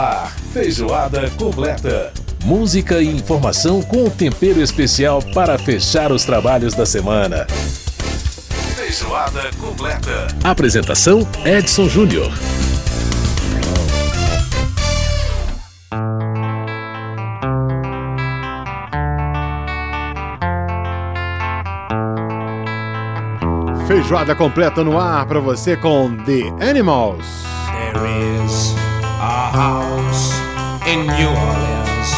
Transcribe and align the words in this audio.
ar, 0.00 0.34
feijoada 0.52 1.28
completa. 1.36 2.12
Música 2.42 3.02
e 3.02 3.06
informação 3.06 3.82
com 3.82 4.04
um 4.04 4.10
tempero 4.10 4.62
especial 4.62 5.22
para 5.34 5.58
fechar 5.58 6.10
os 6.10 6.24
trabalhos 6.24 6.74
da 6.74 6.86
semana. 6.86 7.46
Feijoada 8.76 9.50
completa. 9.58 10.26
Apresentação 10.42 11.28
Edson 11.44 11.86
Júnior. 11.86 12.32
Feijoada 23.86 24.34
completa 24.34 24.82
no 24.82 24.98
ar 24.98 25.26
para 25.26 25.40
você 25.40 25.76
com 25.76 26.16
The 26.16 26.68
Animals. 26.70 27.26
There 27.92 28.06
is 28.46 28.89
a 29.22 29.50
house 29.52 30.32
in 30.88 31.02
New 31.02 31.28
Orleans. 31.28 32.10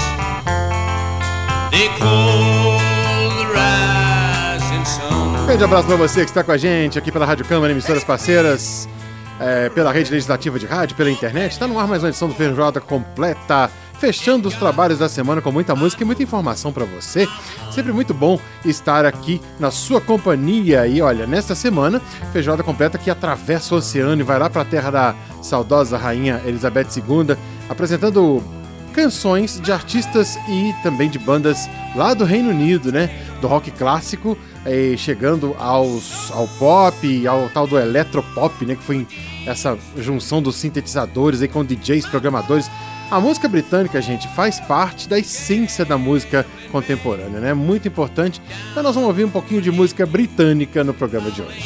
They 1.73 1.89
call 1.99 2.79
the 3.37 3.47
rising 3.53 4.85
sun. 4.85 5.47
Grande 5.47 5.65
abraço 5.65 5.89
para 5.89 5.97
você 5.97 6.21
que 6.21 6.31
está 6.31 6.45
com 6.45 6.53
a 6.53 6.57
gente 6.57 6.97
aqui 6.97 7.11
pela 7.11 7.27
Rádio 7.27 7.45
Câmara, 7.45 7.73
emissoras 7.73 8.05
parceiras, 8.05 8.89
é, 9.41 9.69
pela 9.71 9.91
rede 9.91 10.13
legislativa 10.13 10.61
de 10.61 10.67
rádio, 10.67 10.95
pela 10.95 11.11
internet. 11.11 11.51
Está 11.51 11.67
no 11.67 11.77
ar 11.77 11.89
mais 11.89 12.05
uma 12.05 12.09
edição 12.09 12.29
do 12.29 12.35
Feijoada 12.35 12.81
completa 12.81 13.69
fechando 14.03 14.49
os 14.49 14.57
trabalhos 14.57 14.99
da 14.99 15.09
semana 15.09 15.41
com 15.41 15.53
muita 15.53 15.77
música 15.77 16.03
e 16.03 16.05
muita 16.05 16.25
informação 16.25 16.73
para 16.73 16.85
você. 16.85 17.29
Sempre 17.71 17.93
muito 17.93 18.13
bom 18.13 18.37
estar 18.65 19.07
aqui 19.07 19.41
na 19.61 19.71
sua 19.71 20.01
companhia. 20.01 20.89
E 20.89 21.01
olha, 21.01 21.25
nesta 21.25 21.55
semana, 21.55 22.03
feijoada 22.33 22.65
completa 22.65 22.99
que 22.99 23.09
atravessa 23.09 23.77
o 23.77 23.79
oceano 23.79 24.21
e 24.21 24.25
vai 24.25 24.41
lá 24.41 24.51
para 24.51 24.63
a 24.63 24.65
terra 24.65 24.91
da 24.91 25.15
saudosa 25.41 25.97
rainha 25.97 26.43
Elizabeth 26.45 26.89
II, 26.97 27.37
apresentando 27.69 28.43
canções 28.93 29.61
de 29.61 29.71
artistas 29.71 30.37
e 30.49 30.75
também 30.83 31.09
de 31.09 31.21
bandas 31.21 31.71
lá 31.95 32.13
do 32.13 32.25
Reino 32.25 32.51
Unido, 32.51 32.91
né? 32.91 33.09
Do 33.41 33.47
rock 33.47 33.71
clássico, 33.71 34.37
eh, 34.67 34.97
chegando 34.97 35.55
aos, 35.61 36.29
ao 36.33 36.49
pop, 36.59 37.27
ao 37.29 37.49
tal 37.51 37.69
do 37.69 37.79
eletropop, 37.79 38.67
né? 38.67 38.75
Que 38.75 38.83
foi 38.83 39.07
essa 39.47 39.79
junção 39.97 40.43
dos 40.43 40.57
sintetizadores 40.57 41.41
aí 41.41 41.47
com 41.47 41.65
DJs, 41.65 42.07
programadores. 42.07 42.69
A 43.13 43.21
música 43.21 43.47
britânica, 43.47 44.01
gente, 44.01 44.27
faz 44.29 44.59
parte 44.59 45.07
da 45.07 45.19
essência 45.19 45.85
da 45.85 45.99
música 45.99 46.47
contemporânea, 46.71 47.41
né? 47.41 47.53
Muito 47.53 47.87
importante. 47.87 48.41
Então 48.71 48.83
nós 48.83 48.95
vamos 48.95 49.07
ouvir 49.07 49.27
um 49.27 49.31
pouquinho 49.31 49.61
de 49.61 49.71
música 49.71 50.07
britânica 50.07 50.83
no 50.83 50.95
programa 50.95 51.31
de 51.31 51.43
hoje. 51.43 51.63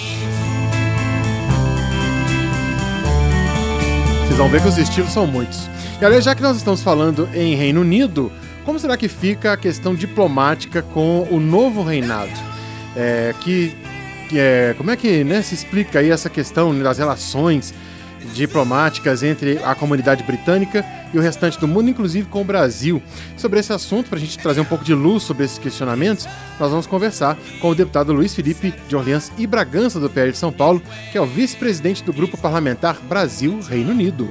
Vocês 4.25 4.37
vão 4.37 4.49
ver 4.49 4.61
que 4.61 4.67
os 4.67 4.77
estilos 4.77 5.13
são 5.13 5.25
muitos. 5.25 5.71
E 6.01 6.05
aliás, 6.05 6.25
já 6.25 6.35
que 6.35 6.43
nós 6.43 6.57
estamos 6.57 6.83
falando 6.83 7.29
em 7.33 7.55
Reino 7.55 7.83
Unido, 7.83 8.33
como 8.65 8.81
será 8.81 8.97
que 8.97 9.07
fica 9.07 9.53
a 9.53 9.57
questão 9.57 9.95
diplomática 9.95 10.83
com 10.83 11.29
o 11.31 11.39
novo 11.39 11.85
reinado? 11.85 12.33
É, 12.97 13.33
que, 13.39 13.73
que 14.29 14.37
é, 14.37 14.75
como 14.77 14.91
é 14.91 14.97
que 14.97 15.23
né, 15.23 15.43
se 15.43 15.55
explica 15.55 16.01
aí 16.01 16.11
essa 16.11 16.29
questão 16.29 16.77
das 16.77 16.99
relações 16.99 17.73
diplomáticas 18.33 19.23
entre 19.23 19.59
a 19.65 19.75
comunidade 19.75 20.23
britânica 20.23 20.85
e 21.13 21.19
o 21.19 21.23
restante 21.23 21.59
do 21.59 21.69
mundo, 21.69 21.91
inclusive 21.91 22.29
com 22.29 22.43
o 22.43 22.45
Brasil. 22.45 23.03
Sobre 23.37 23.61
esse 23.61 23.73
assunto, 23.73 24.09
para 24.09 24.19
a 24.19 24.21
gente 24.21 24.39
trazer 24.39 24.61
um 24.61 24.65
pouco 24.65 24.85
de 24.85 24.95
luz 24.95 25.23
sobre 25.23 25.45
esses 25.45 25.59
questionamentos, 25.59 26.27
nós 26.59 26.71
vamos 26.71 26.87
conversar 26.87 27.37
com 27.61 27.71
o 27.71 27.75
deputado 27.75 28.13
Luiz 28.13 28.35
Felipe 28.35 28.75
de 28.89 28.97
Orleans 28.97 29.33
e 29.39 29.47
Bragança 29.47 30.01
do 30.01 30.11
PL 30.11 30.33
de 30.33 30.39
São 30.39 30.53
Paulo, 30.53 30.83
que 31.13 31.19
é 31.19 31.21
o 31.21 31.27
vice-presidente 31.27 32.03
do 32.03 32.13
Grupo 32.13 32.37
Parlamentar 32.37 32.99
Brasil-Reino 33.09 33.91
Unido. 33.91 34.29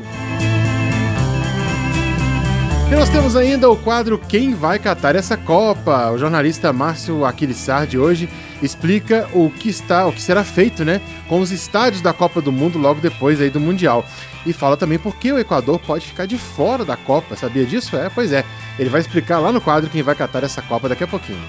E 2.92 2.96
nós 2.96 3.10
temos 3.10 3.36
ainda 3.36 3.68
o 3.68 3.76
quadro 3.76 4.20
Quem 4.20 4.54
vai 4.54 4.78
catar 4.78 5.16
essa 5.16 5.36
Copa? 5.36 6.12
O 6.12 6.18
jornalista 6.20 6.72
Márcio 6.72 7.26
Aquilissar 7.26 7.88
de 7.88 7.98
hoje 7.98 8.30
explica 8.62 9.28
o 9.34 9.50
que 9.50 9.70
está, 9.70 10.06
o 10.06 10.14
que 10.14 10.22
será 10.22 10.44
feito, 10.44 10.86
né, 10.86 11.02
com 11.28 11.40
os 11.40 11.52
estádios 11.52 12.02
da 12.02 12.14
Copa 12.14 12.42
do 12.42 12.52
Mundo 12.52 12.78
logo 12.78 13.02
depois 13.02 13.42
aí 13.42 13.50
do 13.50 13.60
Mundial. 13.60 14.06
E 14.46 14.54
fala 14.54 14.78
também 14.78 15.00
por 15.00 15.16
que 15.16 15.32
o 15.32 15.40
Equador 15.40 15.80
pode 15.80 16.06
ficar 16.06 16.28
de 16.28 16.38
fora 16.38 16.86
da 16.86 16.96
Copa. 16.96 17.36
Sabia 17.36 17.66
disso? 17.66 17.98
É, 17.98 18.10
pois 18.10 18.32
é. 18.32 18.46
Ele 18.78 18.90
vai 18.90 19.02
explicar 19.02 19.40
lá 19.40 19.52
no 19.52 19.60
quadro 19.60 19.90
quem 19.90 20.04
vai 20.04 20.14
catar 20.14 20.44
essa 20.44 20.62
Copa 20.62 20.88
daqui 20.88 21.04
a 21.04 21.08
pouquinho. 21.08 21.44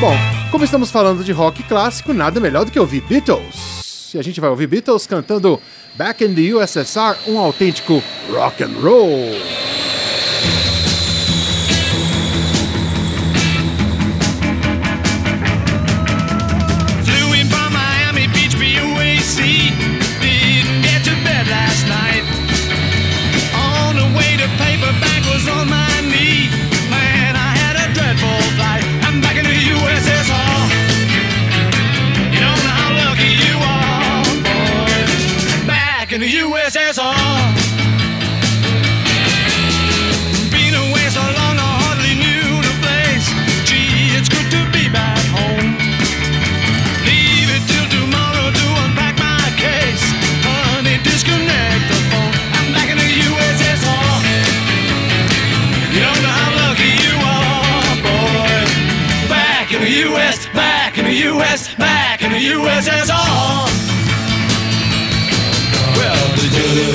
Bom, 0.00 0.16
como 0.50 0.64
estamos 0.64 0.90
falando 0.90 1.22
de 1.22 1.30
rock 1.30 1.62
clássico, 1.62 2.12
nada 2.12 2.40
melhor 2.40 2.64
do 2.64 2.72
que 2.72 2.80
ouvir 2.80 3.02
Beatles. 3.02 4.12
E 4.14 4.18
a 4.18 4.22
gente 4.22 4.40
vai 4.40 4.50
ouvir 4.50 4.66
Beatles 4.66 5.06
cantando 5.06 5.60
Back 5.96 6.22
in 6.22 6.34
the 6.34 6.50
USSR, 6.50 7.16
um 7.26 7.36
autêntico 7.36 8.02
rock 8.30 8.62
and 8.62 8.76
roll. 8.82 9.69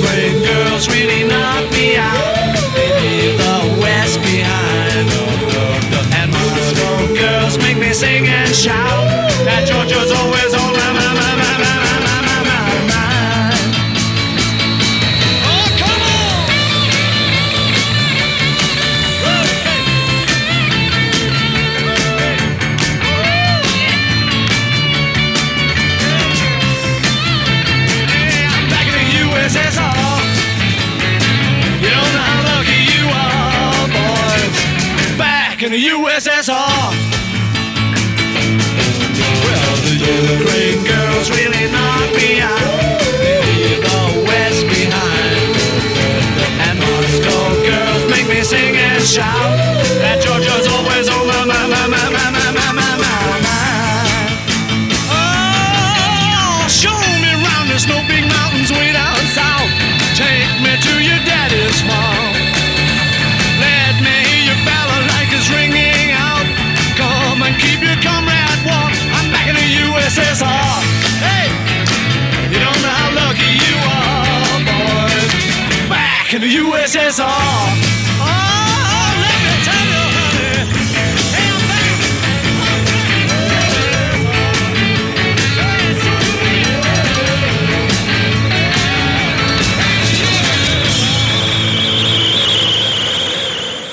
Girls 0.02 0.90
really 0.90 1.24
knocked 1.24 1.72
me 1.72 1.96
out. 1.96 2.56
Leave 3.00 3.38
the 3.38 3.82
West 3.82 4.20
behind. 4.22 5.08
Oh, 5.12 6.18
and 6.20 6.32
Moscow 6.32 7.14
girls 7.14 7.58
make 7.58 7.78
me 7.78 7.94
sing 7.94 8.28
and 8.28 8.54
shout. 8.54 9.08
That 9.46 9.68
Georgia's 9.68 10.12
always 10.12 10.54
on 10.54 10.75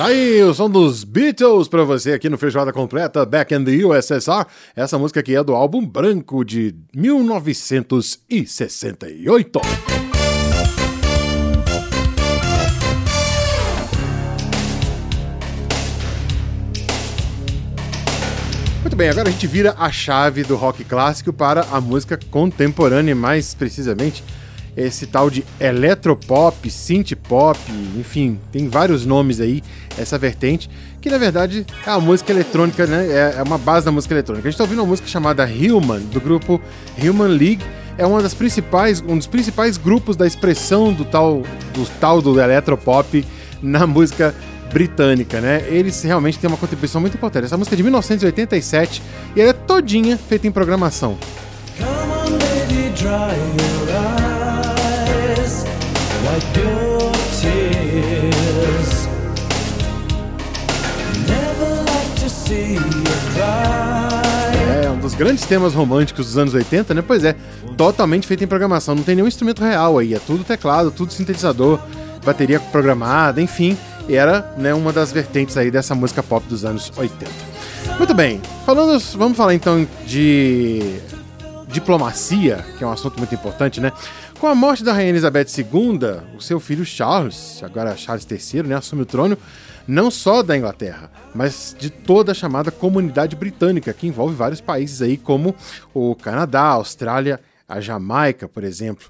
Tá 0.02 0.08
aí 0.08 0.43
o 0.43 0.52
som 0.52 0.69
dos 0.69 1.04
Beatles 1.04 1.69
pra 1.69 1.84
você 1.84 2.14
aqui 2.14 2.28
no 2.28 2.37
Feijoada 2.37 2.72
Completa 2.72 3.25
Back 3.25 3.54
in 3.54 3.64
the 3.64 3.87
USSR. 3.87 4.44
Essa 4.75 4.99
música 4.99 5.20
aqui 5.20 5.37
é 5.37 5.44
do 5.44 5.54
álbum 5.54 5.87
Branco 5.87 6.44
de 6.44 6.75
1968. 6.93 9.60
Muito 18.81 18.96
bem, 18.96 19.08
agora 19.08 19.28
a 19.28 19.31
gente 19.31 19.46
vira 19.46 19.76
a 19.78 19.93
chave 19.93 20.43
do 20.43 20.56
rock 20.56 20.82
clássico 20.82 21.32
para 21.32 21.60
a 21.70 21.81
música 21.81 22.19
contemporânea, 22.28 23.14
mais 23.14 23.55
precisamente 23.55 24.25
esse 24.76 25.06
tal 25.06 25.28
de 25.28 25.44
eletropop, 25.60 26.70
synth 26.70 27.14
pop, 27.28 27.58
enfim, 27.98 28.38
tem 28.50 28.69
vários 28.69 29.04
nomes 29.04 29.40
aí, 29.40 29.62
essa 29.98 30.16
vertente, 30.16 30.70
que 31.00 31.10
na 31.10 31.19
verdade 31.19 31.66
é 31.86 31.90
a 31.90 32.00
música 32.00 32.32
eletrônica, 32.32 32.86
né? 32.86 33.06
É, 33.08 33.34
é 33.38 33.42
uma 33.42 33.58
base 33.58 33.84
da 33.84 33.92
música 33.92 34.14
eletrônica. 34.14 34.48
A 34.48 34.50
gente 34.50 34.54
está 34.54 34.64
ouvindo 34.64 34.78
uma 34.80 34.88
música 34.88 35.08
chamada 35.08 35.44
Human, 35.44 36.00
do 36.00 36.20
grupo 36.20 36.60
Human 36.98 37.28
League. 37.28 37.62
É 37.98 38.06
uma 38.06 38.22
das 38.22 38.32
principais, 38.32 39.02
um 39.06 39.19
dos 39.19 39.26
principais 39.26 39.76
grupos 39.76 40.16
da 40.16 40.26
expressão 40.26 40.92
do 40.92 41.04
tal 41.04 41.42
do 41.74 41.84
tal 42.00 42.22
do 42.22 42.40
eletropop 42.40 43.24
na 43.60 43.84
música 43.86 44.34
britânica, 44.72 45.40
né? 45.40 45.62
Eles 45.69 46.02
realmente 46.02 46.38
têm 46.38 46.48
uma 46.48 46.56
contribuição 46.56 47.00
muito 47.00 47.14
importante. 47.14 47.44
Essa 47.44 47.58
música 47.58 47.74
é 47.74 47.76
de 47.76 47.82
1987 47.82 49.02
e 49.36 49.40
ela 49.40 49.50
é 49.50 49.52
todinha 49.52 50.16
feita 50.16 50.46
em 50.46 50.50
programação. 50.50 51.19
Come 51.78 51.90
on, 51.90 52.38
lady, 52.38 52.90
dry 52.96 53.36
your 53.36 53.88
eyes, 53.90 54.12
É 64.84 64.90
um 64.90 64.99
dos 64.99 65.14
grandes 65.14 65.44
temas 65.46 65.75
românticos 65.75 66.26
dos 66.26 66.38
anos 66.38 66.54
80, 66.54 66.94
né? 66.94 67.02
Pois 67.06 67.25
é, 67.25 67.34
totalmente 67.76 68.26
feito 68.26 68.44
em 68.44 68.46
programação. 68.46 68.94
Não 68.94 69.02
tem 69.02 69.14
nenhum 69.14 69.28
instrumento 69.28 69.62
real 69.62 69.99
aí, 69.99 70.14
é 70.14 70.19
tudo 70.19 70.44
teclado, 70.44 70.90
tudo 70.90 71.12
sintetizador, 71.12 71.78
bateria 72.25 72.60
programada, 72.60 73.40
enfim 73.40 73.76
era 74.08 74.52
né, 74.56 74.75
uma 74.75 74.93
das 74.93 75.12
vertentes 75.12 75.56
aí 75.56 75.70
dessa 75.70 75.94
música 75.94 76.22
pop 76.22 76.46
dos 76.48 76.64
anos 76.64 76.93
80. 76.96 77.31
Muito 77.98 78.14
bem, 78.14 78.40
falando, 78.64 78.98
vamos 79.16 79.37
falar 79.37 79.55
então 79.55 79.87
de 80.06 80.98
diplomacia, 81.72 82.64
que 82.76 82.84
é 82.84 82.86
um 82.86 82.92
assunto 82.92 83.19
muito 83.19 83.34
importante, 83.34 83.80
né? 83.80 83.92
Com 84.38 84.46
a 84.46 84.54
morte 84.54 84.84
da 84.84 84.92
Rainha 84.92 85.10
Elizabeth 85.10 85.46
II, 85.56 86.36
o 86.36 86.40
seu 86.40 86.60
filho 86.60 86.84
Charles, 86.84 87.62
agora 87.62 87.96
Charles 87.96 88.26
III, 88.30 88.64
né, 88.64 88.76
assume 88.76 89.02
o 89.02 89.06
trono 89.06 89.38
não 89.86 90.10
só 90.10 90.42
da 90.42 90.56
Inglaterra, 90.56 91.10
mas 91.34 91.74
de 91.78 91.90
toda 91.90 92.32
a 92.32 92.34
chamada 92.34 92.70
comunidade 92.70 93.34
britânica, 93.34 93.92
que 93.92 94.06
envolve 94.06 94.34
vários 94.34 94.60
países 94.60 95.02
aí, 95.02 95.16
como 95.16 95.54
o 95.92 96.14
Canadá, 96.14 96.62
a 96.62 96.72
Austrália, 96.72 97.40
a 97.69 97.80
Jamaica, 97.80 98.48
por 98.48 98.64
exemplo. 98.64 99.06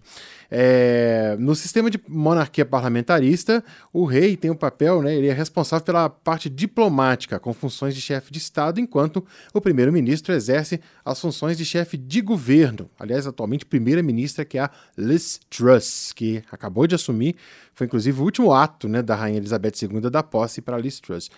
É, 0.54 1.34
no 1.38 1.54
sistema 1.54 1.88
de 1.88 1.98
monarquia 2.06 2.66
parlamentarista, 2.66 3.64
o 3.90 4.04
rei 4.04 4.36
tem 4.36 4.50
o 4.50 4.54
um 4.54 4.56
papel, 4.56 5.00
né, 5.00 5.16
ele 5.16 5.28
é 5.28 5.32
responsável 5.32 5.82
pela 5.82 6.10
parte 6.10 6.50
diplomática, 6.50 7.40
com 7.40 7.54
funções 7.54 7.94
de 7.94 8.02
chefe 8.02 8.30
de 8.30 8.36
Estado, 8.38 8.78
enquanto 8.78 9.24
o 9.54 9.62
primeiro-ministro 9.62 10.34
exerce 10.34 10.78
as 11.02 11.18
funções 11.18 11.56
de 11.56 11.64
chefe 11.64 11.96
de 11.96 12.20
governo. 12.20 12.90
Aliás, 13.00 13.26
atualmente, 13.26 13.64
primeira-ministra 13.64 14.44
que 14.44 14.58
é 14.58 14.64
a 14.64 14.70
Liz 14.94 15.40
Truss, 15.48 16.12
que 16.12 16.44
acabou 16.50 16.86
de 16.86 16.96
assumir 16.96 17.34
foi 17.74 17.86
inclusive 17.86 18.20
o 18.20 18.24
último 18.24 18.52
ato 18.52 18.88
né, 18.88 19.00
da 19.02 19.14
Rainha 19.14 19.38
Elizabeth 19.38 19.72
II 19.82 20.00
da 20.10 20.22
posse 20.22 20.60
para 20.60 20.76
Liz 20.76 21.00
Truss. 21.00 21.30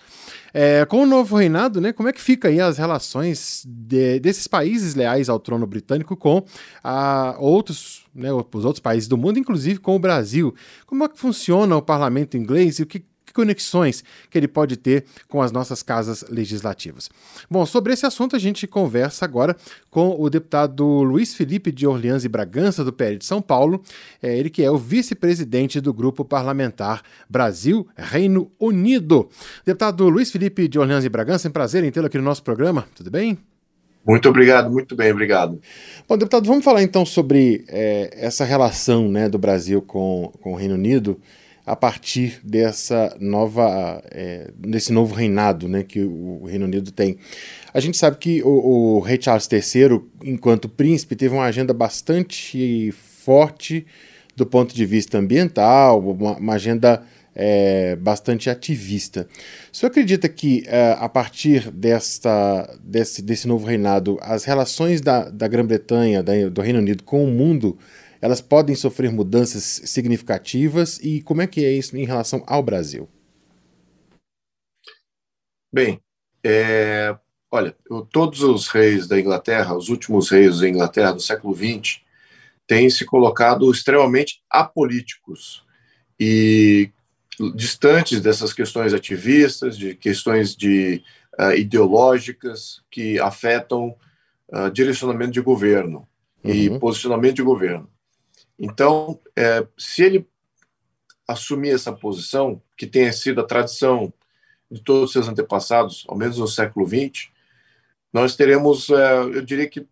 É, 0.53 0.85
com 0.85 1.03
o 1.03 1.05
novo 1.05 1.37
reinado, 1.37 1.79
né, 1.79 1.93
como 1.93 2.09
é 2.09 2.13
que 2.13 2.21
fica 2.21 2.49
aí 2.49 2.59
as 2.59 2.77
relações 2.77 3.63
de, 3.65 4.19
desses 4.19 4.47
países 4.47 4.95
leais 4.95 5.29
ao 5.29 5.39
trono 5.39 5.65
britânico 5.65 6.15
com 6.15 6.45
a, 6.83 7.35
outros, 7.39 8.05
né, 8.13 8.31
os 8.33 8.65
outros 8.65 8.79
países 8.79 9.04
do 9.07 9.17
mundo, 9.17 9.39
inclusive 9.39 9.79
com 9.79 9.95
o 9.95 9.99
Brasil? 9.99 10.53
Como 10.85 11.03
é 11.03 11.09
que 11.09 11.19
funciona 11.19 11.75
o 11.75 11.81
parlamento 11.81 12.37
inglês 12.37 12.79
e 12.79 12.83
o 12.83 12.85
que 12.85 13.05
conexões 13.35 14.03
que 14.29 14.37
ele 14.37 14.47
pode 14.47 14.77
ter 14.77 15.03
com 15.27 15.41
as 15.41 15.51
nossas 15.51 15.83
casas 15.83 16.23
legislativas. 16.29 17.09
Bom, 17.51 17.65
sobre 17.65 17.93
esse 17.93 18.05
assunto 18.05 18.35
a 18.35 18.39
gente 18.39 18.65
conversa 18.65 19.25
agora 19.25 19.55
com 19.91 20.15
o 20.17 20.29
deputado 20.29 20.85
Luiz 21.03 21.35
Felipe 21.35 21.71
de 21.71 21.85
Orleans 21.85 22.23
e 22.23 22.29
Bragança, 22.29 22.83
do 22.83 22.93
PL 22.93 23.17
de 23.17 23.25
São 23.25 23.41
Paulo, 23.41 23.83
é, 24.23 24.37
ele 24.37 24.49
que 24.49 24.63
é 24.63 24.71
o 24.71 24.77
vice-presidente 24.77 25.81
do 25.81 25.93
grupo 25.93 26.23
parlamentar 26.23 27.03
Brasil 27.29 27.85
Reino 27.97 28.49
Unido. 28.57 29.29
Deputado 29.65 30.07
Luiz 30.07 30.31
Felipe 30.31 30.67
de 30.67 30.79
Orleans 30.79 31.03
e 31.03 31.09
Bragança, 31.09 31.47
é 31.47 31.49
um 31.49 31.51
prazer 31.51 31.83
em 31.83 31.91
tê-lo 31.91 32.07
aqui 32.07 32.17
no 32.17 32.23
nosso 32.23 32.41
programa, 32.41 32.87
tudo 32.95 33.11
bem? 33.11 33.37
Muito 34.05 34.29
obrigado, 34.29 34.71
muito 34.71 34.95
bem, 34.95 35.11
obrigado. 35.11 35.59
Bom, 36.07 36.17
deputado, 36.17 36.45
vamos 36.45 36.63
falar 36.63 36.83
então 36.83 37.05
sobre 37.05 37.65
é, 37.67 38.11
essa 38.13 38.45
relação 38.45 39.09
né, 39.09 39.27
do 39.27 39.39
Brasil 39.39 39.81
com, 39.81 40.31
com 40.41 40.53
o 40.53 40.55
Reino 40.55 40.75
Unido 40.75 41.19
a 41.65 41.75
partir 41.75 42.39
dessa 42.43 43.17
nova, 43.19 43.99
é, 44.11 44.51
desse 44.55 44.93
novo 44.93 45.15
reinado 45.15 45.67
né, 45.67 45.81
que 45.81 46.01
o 46.01 46.45
Reino 46.45 46.65
Unido 46.65 46.91
tem. 46.91 47.17
A 47.73 47.79
gente 47.79 47.97
sabe 47.97 48.17
que 48.17 48.43
o, 48.43 48.97
o 48.97 48.99
rei 48.99 49.19
Charles 49.19 49.49
III, 49.51 49.99
enquanto 50.23 50.69
príncipe, 50.69 51.15
teve 51.15 51.33
uma 51.33 51.45
agenda 51.45 51.73
bastante 51.73 52.91
forte 52.91 53.87
do 54.35 54.45
ponto 54.45 54.75
de 54.75 54.85
vista 54.85 55.17
ambiental, 55.17 55.99
uma, 55.99 56.37
uma 56.37 56.53
agenda 56.53 57.01
é, 57.35 57.95
bastante 57.97 58.49
ativista. 58.49 59.27
O 59.71 59.75
senhor 59.75 59.91
acredita 59.91 60.29
que, 60.29 60.63
é, 60.65 60.95
a 60.97 61.09
partir 61.09 61.69
desta, 61.69 62.79
desse, 62.81 63.21
desse 63.21 63.47
novo 63.47 63.67
reinado, 63.67 64.17
as 64.21 64.45
relações 64.45 65.01
da, 65.01 65.29
da 65.29 65.47
Grã-Bretanha, 65.47 66.23
do 66.23 66.61
Reino 66.61 66.79
Unido 66.79 67.03
com 67.03 67.23
o 67.23 67.27
mundo 67.27 67.77
elas 68.25 68.41
podem 68.41 68.75
sofrer 68.75 69.11
mudanças 69.11 69.63
significativas 69.85 70.97
e 70.97 71.21
como 71.21 71.43
é 71.43 71.47
que 71.47 71.63
é 71.63 71.71
isso 71.71 71.95
em 71.95 72.05
relação 72.05 72.43
ao 72.47 72.63
Brasil? 72.63 73.07
Bem, 75.71 76.01
é, 76.43 77.15
olha, 77.51 77.75
todos 78.11 78.41
os 78.41 78.67
reis 78.67 79.07
da 79.07 79.19
Inglaterra, 79.19 79.75
os 79.75 79.89
últimos 79.89 80.31
reis 80.31 80.59
da 80.59 80.67
Inglaterra 80.67 81.11
do 81.11 81.19
século 81.21 81.53
XX, 81.53 82.01
têm 82.65 82.89
se 82.89 83.05
colocado 83.05 83.69
extremamente 83.69 84.41
apolíticos 84.49 85.63
e 86.19 86.89
distantes 87.55 88.21
dessas 88.21 88.53
questões 88.53 88.93
ativistas, 88.93 89.77
de 89.77 89.95
questões 89.95 90.55
de 90.55 91.03
uh, 91.39 91.51
ideológicas 91.51 92.81
que 92.89 93.19
afetam 93.19 93.95
uh, 94.49 94.71
direcionamento 94.71 95.31
de 95.31 95.41
governo 95.41 96.07
uhum. 96.43 96.51
e 96.51 96.79
posicionamento 96.79 97.35
de 97.35 97.43
governo. 97.43 97.89
Então, 98.57 99.19
é, 99.35 99.65
se 99.77 100.03
ele 100.03 100.27
assumir 101.27 101.71
essa 101.71 101.91
posição, 101.91 102.61
que 102.77 102.87
tenha 102.87 103.11
sido 103.11 103.41
a 103.41 103.45
tradição 103.45 104.13
de 104.71 104.81
todos 104.81 105.05
os 105.05 105.11
seus 105.11 105.27
antepassados, 105.27 106.05
ao 106.07 106.17
menos 106.17 106.37
no 106.37 106.47
século 106.47 106.87
XX, 106.87 107.29
nós 108.13 108.35
teremos, 108.35 108.89
é, 108.89 109.19
eu 109.19 109.41
diria 109.41 109.67
que, 109.67 109.85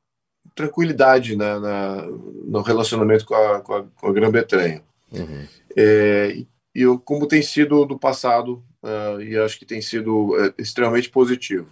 tranquilidade 0.55 1.35
na, 1.35 1.59
na 1.59 2.01
no 2.45 2.61
relacionamento 2.61 3.25
com 3.25 3.33
a, 3.33 3.57
a, 3.57 4.07
a 4.07 4.13
Grã-Bretanha. 4.13 4.83
Uhum. 5.11 5.47
É, 5.75 6.43
e 6.73 6.81
eu, 6.81 6.99
como 6.99 7.27
tem 7.27 7.41
sido 7.41 7.85
no 7.85 7.99
passado, 7.99 8.63
uh, 8.81 9.21
e 9.21 9.37
acho 9.37 9.59
que 9.59 9.65
tem 9.65 9.81
sido 9.81 10.31
uh, 10.31 10.53
extremamente 10.57 11.09
positivo. 11.09 11.67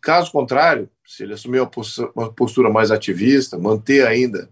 Caso 0.00 0.30
contrário, 0.30 0.90
se 1.06 1.22
ele 1.22 1.32
assumir 1.32 1.60
uma 1.60 1.70
postura, 1.70 2.12
uma 2.14 2.32
postura 2.32 2.70
mais 2.70 2.90
ativista, 2.90 3.58
manter 3.58 4.06
ainda 4.06 4.50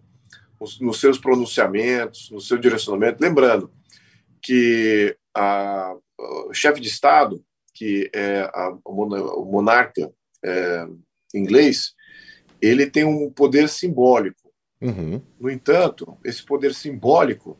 nos 0.80 1.00
seus 1.00 1.18
pronunciamentos, 1.18 2.30
no 2.30 2.40
seu 2.40 2.56
direcionamento. 2.56 3.20
Lembrando 3.20 3.70
que 4.40 5.16
a, 5.34 5.94
o 6.48 6.54
chefe 6.54 6.80
de 6.80 6.88
Estado, 6.88 7.44
que 7.74 8.10
é 8.14 8.42
a, 8.42 8.76
o 8.84 9.44
monarca 9.44 10.10
é, 10.44 10.86
inglês, 11.34 11.94
ele 12.60 12.86
tem 12.86 13.04
um 13.04 13.30
poder 13.30 13.68
simbólico. 13.68 14.52
Uhum. 14.80 15.20
No 15.38 15.50
entanto, 15.50 16.16
esse 16.24 16.42
poder 16.44 16.74
simbólico 16.74 17.58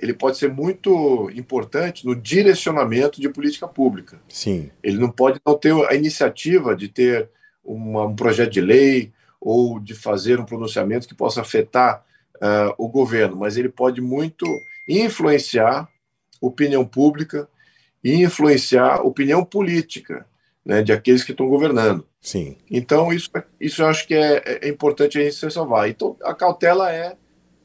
ele 0.00 0.12
pode 0.12 0.38
ser 0.38 0.50
muito 0.50 1.30
importante 1.34 2.04
no 2.04 2.14
direcionamento 2.14 3.20
de 3.20 3.28
política 3.28 3.66
pública. 3.66 4.20
Sim. 4.28 4.70
Ele 4.82 4.98
não 4.98 5.10
pode 5.10 5.40
não 5.44 5.56
ter 5.56 5.72
a 5.88 5.94
iniciativa 5.94 6.74
de 6.76 6.88
ter 6.88 7.28
uma, 7.64 8.06
um 8.06 8.14
projeto 8.14 8.52
de 8.52 8.60
lei, 8.60 9.12
ou 9.40 9.78
de 9.78 9.94
fazer 9.94 10.40
um 10.40 10.44
pronunciamento 10.44 11.06
que 11.06 11.14
possa 11.14 11.40
afetar 11.40 12.04
uh, 12.36 12.74
o 12.76 12.88
governo, 12.88 13.36
mas 13.36 13.56
ele 13.56 13.68
pode 13.68 14.00
muito 14.00 14.44
influenciar 14.88 15.88
opinião 16.40 16.84
pública 16.84 17.48
e 18.02 18.24
influenciar 18.24 19.02
opinião 19.02 19.44
política 19.44 20.26
né, 20.64 20.82
de 20.82 20.92
aqueles 20.92 21.22
que 21.22 21.30
estão 21.30 21.48
governando. 21.48 22.04
Sim. 22.20 22.56
Então, 22.68 23.12
isso, 23.12 23.30
isso 23.60 23.82
eu 23.82 23.86
acho 23.86 24.06
que 24.06 24.14
é, 24.14 24.58
é 24.62 24.68
importante 24.68 25.16
a 25.16 25.22
gente 25.22 25.36
se 25.36 25.48
salvar. 25.48 25.88
Então, 25.88 26.16
a 26.24 26.34
cautela 26.34 26.92
é, 26.92 27.16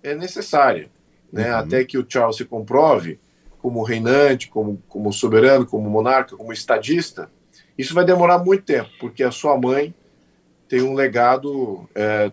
é 0.04 0.14
necessária, 0.14 0.88
né, 1.32 1.52
uhum. 1.52 1.58
até 1.58 1.84
que 1.86 1.98
o 1.98 2.06
Charles 2.08 2.38
se 2.38 2.46
comprove 2.46 3.20
como 3.62 3.84
reinante, 3.84 4.50
como, 4.50 4.82
como 4.88 5.14
soberano, 5.14 5.66
como 5.66 5.90
monarca, 5.90 6.36
como 6.36 6.52
estadista, 6.52 7.30
isso 7.78 7.94
vai 7.94 8.04
demorar 8.04 8.40
muito 8.40 8.64
tempo, 8.64 8.90
porque 9.00 9.24
a 9.24 9.32
sua 9.32 9.58
mãe 9.58 9.94
tem 10.68 10.82
um 10.82 10.94
legado 10.94 11.88
é, 11.96 12.32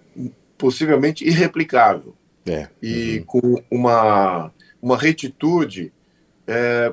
possivelmente 0.57 1.27
irreplicável. 1.27 2.15
É. 2.47 2.69
E 2.83 3.19
uhum. 3.19 3.25
com 3.25 3.63
uma, 3.71 4.53
uma 4.81 4.97
retitude 4.97 5.93
é, 6.47 6.93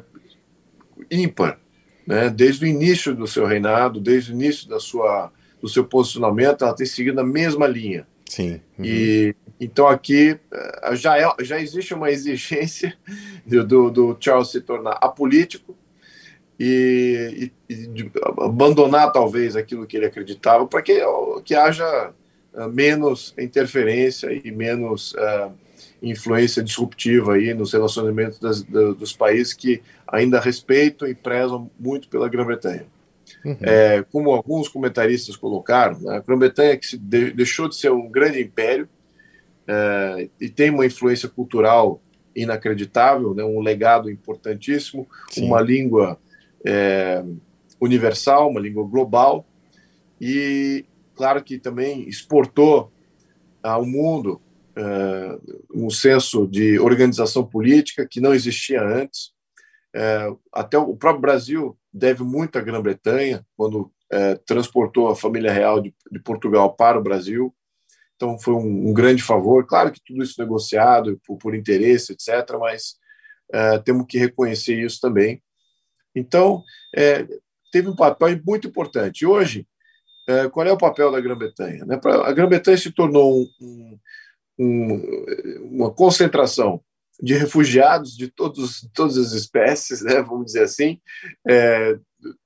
ímpar, 1.10 1.60
né? 2.06 2.30
desde 2.30 2.66
o 2.66 2.68
início 2.68 3.16
do 3.16 3.26
seu 3.26 3.46
reinado, 3.46 4.00
desde 4.00 4.32
o 4.32 4.36
início 4.36 4.68
da 4.68 4.80
sua, 4.80 5.32
do 5.62 5.70
seu 5.70 5.86
posicionamento, 5.86 6.64
ela 6.64 6.76
tem 6.76 6.86
seguido 6.86 7.20
a 7.22 7.26
mesma 7.26 7.68
linha. 7.68 8.06
Sim. 8.28 8.60
Uhum. 8.78 8.86
E 8.86 9.36
então 9.60 9.88
aqui 9.88 10.38
eh, 10.52 10.96
já, 10.96 11.18
é, 11.18 11.28
já 11.40 11.60
existe 11.60 11.94
uma 11.94 12.12
exigência 12.12 12.96
do, 13.46 13.90
do 13.90 14.18
Charles 14.20 14.50
se 14.50 14.62
tornar 14.62 14.98
apolítico 15.02 15.76
e, 16.60 17.52
e, 17.70 17.74
e 17.74 18.12
abandonar 18.40 19.12
talvez 19.12 19.56
aquilo 19.56 19.86
que 19.86 19.98
ele 19.98 20.06
acreditava 20.06 20.66
para 20.66 20.82
que, 20.82 21.02
que 21.44 21.54
haja 21.54 22.12
uh, 22.54 22.70
menos 22.70 23.34
interferência 23.38 24.32
e 24.32 24.52
menos 24.52 25.14
uh, 25.14 25.52
influência 26.02 26.64
disruptiva 26.64 27.34
aí 27.34 27.54
nos 27.54 27.74
relacionamentos 27.74 28.40
das, 28.40 28.62
dos 28.62 29.14
países 29.14 29.54
que 29.54 29.82
ainda 30.08 30.40
respeitam 30.40 31.08
e 31.08 31.16
prezam 31.16 31.70
muito 31.80 32.08
pela 32.08 32.30
Grã-Bretanha. 32.30 32.86
Uhum. 33.44 33.58
É, 33.62 34.06
como 34.12 34.32
alguns 34.32 34.70
comentaristas 34.70 35.36
colocaram, 35.36 36.00
né, 36.00 36.18
a 36.18 36.20
Grã-Bretanha 36.20 36.78
que 36.78 36.98
de, 36.98 37.32
deixou 37.32 37.68
de 37.68 37.76
ser 37.76 37.92
um 37.92 38.10
grande 38.10 38.42
império 38.42 38.88
é, 39.68 40.30
e 40.40 40.50
tem 40.50 40.70
uma 40.70 40.86
influência 40.86 41.30
cultural 41.30 42.02
inacreditável, 42.36 43.34
né, 43.34 43.44
um 43.44 43.62
legado 43.62 44.10
importantíssimo, 44.10 45.08
Sim. 45.30 45.46
uma 45.48 45.62
língua 45.62 46.20
é, 46.66 47.24
universal, 47.80 48.50
uma 48.50 48.60
língua 48.60 48.86
global, 48.86 49.46
e 50.20 50.86
claro 51.16 51.44
que 51.44 51.58
também 51.58 52.08
exportou 52.08 52.92
ao 53.64 53.86
mundo 53.86 54.42
é, 54.76 55.40
um 55.74 55.90
senso 55.90 56.46
de 56.48 56.78
organização 56.80 57.46
política 57.46 58.08
que 58.10 58.20
não 58.20 58.34
existia 58.34 58.84
antes. 58.84 59.32
É, 59.96 60.28
até 60.54 60.78
o 60.78 60.96
próprio 60.96 61.22
Brasil 61.22 61.78
deve 61.92 62.24
muito 62.24 62.58
à 62.58 62.62
Grã-Bretanha, 62.62 63.46
quando 63.56 63.90
é, 64.12 64.36
transportou 64.36 65.08
a 65.08 65.16
família 65.16 65.52
real 65.52 65.82
de, 65.82 65.94
de, 66.12 66.20
Portugal 66.20 66.74
para 66.76 67.00
o 67.00 67.04
Brasil. 67.04 67.54
Então, 68.16 68.40
foi 68.40 68.54
um, 68.54 68.90
um, 68.90 68.94
grande 68.94 69.22
favor. 69.22 69.66
Claro 69.66 69.92
que 69.92 70.02
tudo 70.04 70.24
isso 70.24 70.40
negociado 70.40 71.20
por, 71.26 71.38
por 71.38 71.56
interesse, 71.56 72.14
etc., 72.14 72.58
mas 72.60 72.96
é, 73.52 73.78
temos 73.80 74.06
que 74.08 74.18
reconhecer 74.18 74.80
isso 74.84 75.00
também. 75.02 75.42
Então, 76.16 76.64
é, 76.96 77.28
teve 77.72 77.90
um 77.90 77.96
papel 77.96 78.40
muito 78.46 78.68
importante. 78.68 79.26
Hoje, 79.26 79.68
é, 80.28 80.50
qual 80.50 80.66
é 80.66 80.72
o 80.72 80.78
papel 80.78 81.12
da 81.12 81.20
Grã-Bretanha? 81.20 81.86
Né? 81.86 82.00
A 82.24 82.32
Grã-Bretanha 82.32 82.78
se 82.78 82.92
tornou 82.92 83.46
um, 83.62 84.00
um, 84.58 85.26
uma 85.72 85.92
concentração 85.92 86.82
de 87.22 87.34
refugiados 87.34 88.16
de 88.16 88.28
todos, 88.28 88.88
todas 88.94 89.18
as 89.18 89.32
espécies, 89.34 90.02
né, 90.02 90.22
vamos 90.22 90.48
dizer 90.48 90.64
assim, 90.64 91.00
é, 91.48 91.98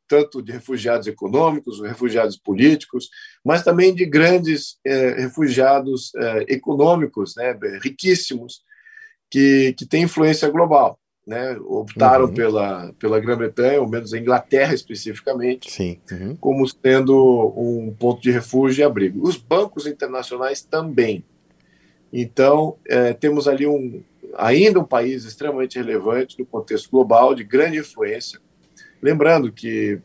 tanto 0.10 0.42
de 0.42 0.52
refugiados 0.52 1.06
econômicos, 1.06 1.80
refugiados 1.82 2.36
políticos, 2.36 3.10
mas 3.46 3.64
também 3.64 3.94
de 3.94 4.06
grandes 4.06 4.80
é, 4.84 5.22
refugiados 5.22 6.12
é, 6.16 6.46
econômicos, 6.50 7.36
né, 7.36 7.58
riquíssimos, 7.82 8.64
que, 9.30 9.74
que 9.78 9.86
têm 9.86 10.04
influência 10.04 10.50
global. 10.50 11.00
Né, 11.28 11.56
optaram 11.60 12.26
uhum. 12.26 12.34
pela, 12.34 12.92
pela 12.94 13.20
Grã-Bretanha, 13.20 13.80
ou 13.80 13.88
menos 13.88 14.12
a 14.16 14.18
Inglaterra 14.18 14.74
especificamente, 14.74 15.70
Sim. 15.70 16.00
Uhum. 16.12 16.36
como 16.38 16.68
sendo 16.68 17.54
um 17.56 17.94
ponto 17.94 18.20
de 18.20 18.32
refúgio 18.32 18.82
e 18.82 18.84
abrigo. 18.84 19.22
Os 19.22 19.38
bancos 19.38 19.86
internacionais 19.86 20.64
também. 20.64 21.24
Então, 22.12 22.78
é, 22.88 23.14
temos 23.14 23.48
ali 23.48 23.68
um, 23.68 24.02
ainda 24.36 24.80
um 24.80 24.84
país 24.84 25.24
extremamente 25.24 25.78
relevante 25.78 26.40
no 26.40 26.48
contexto 26.48 26.90
global, 26.90 27.36
de 27.36 27.44
grande 27.44 27.78
influência. 27.78 28.40
Lembrando 29.02 29.52
que 29.52 30.00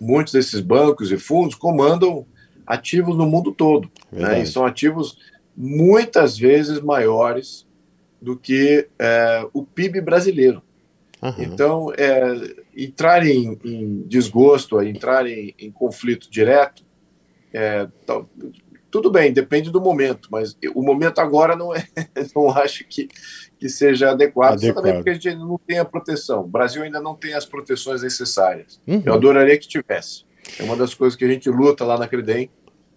muitos 0.00 0.32
desses 0.32 0.60
bancos 0.60 1.10
e 1.12 1.16
fundos 1.16 1.54
comandam 1.54 2.26
ativos 2.66 3.16
no 3.16 3.26
mundo 3.26 3.52
todo, 3.52 3.90
né, 4.10 4.42
e 4.42 4.46
são 4.46 4.64
ativos 4.64 5.18
muitas 5.56 6.38
vezes 6.38 6.80
maiores 6.80 7.66
do 8.20 8.36
que 8.36 8.88
é, 8.98 9.46
o 9.52 9.64
PIB 9.64 10.00
brasileiro. 10.00 10.62
Uhum. 11.20 11.34
Então, 11.38 11.92
é, 11.96 12.54
entrar 12.76 13.26
em, 13.26 13.58
em, 13.64 14.02
desgosto, 14.02 14.80
entrar 14.82 15.26
em, 15.26 15.54
em 15.58 15.70
conflito 15.70 16.30
direto, 16.30 16.84
é, 17.52 17.88
tudo 18.92 19.10
bem, 19.10 19.32
depende 19.32 19.70
do 19.70 19.80
momento, 19.80 20.28
mas 20.30 20.54
o 20.74 20.82
momento 20.82 21.18
agora 21.18 21.56
não 21.56 21.74
é, 21.74 21.82
não 22.36 22.50
acho 22.50 22.84
que, 22.84 23.08
que 23.58 23.66
seja 23.66 24.10
adequado, 24.10 24.58
adequado. 24.58 24.74
também 24.74 24.94
porque 24.94 25.10
a 25.10 25.14
gente 25.14 25.34
não 25.34 25.58
tem 25.58 25.78
a 25.78 25.84
proteção. 25.84 26.42
O 26.42 26.46
Brasil 26.46 26.82
ainda 26.82 27.00
não 27.00 27.16
tem 27.16 27.32
as 27.32 27.46
proteções 27.46 28.02
necessárias. 28.02 28.78
Uhum. 28.86 29.02
Eu 29.04 29.14
adoraria 29.14 29.56
que 29.56 29.66
tivesse. 29.66 30.24
É 30.60 30.62
uma 30.62 30.76
das 30.76 30.92
coisas 30.92 31.16
que 31.16 31.24
a 31.24 31.28
gente 31.28 31.48
luta 31.48 31.86
lá 31.86 31.98
na 31.98 32.06
Credem, 32.06 32.50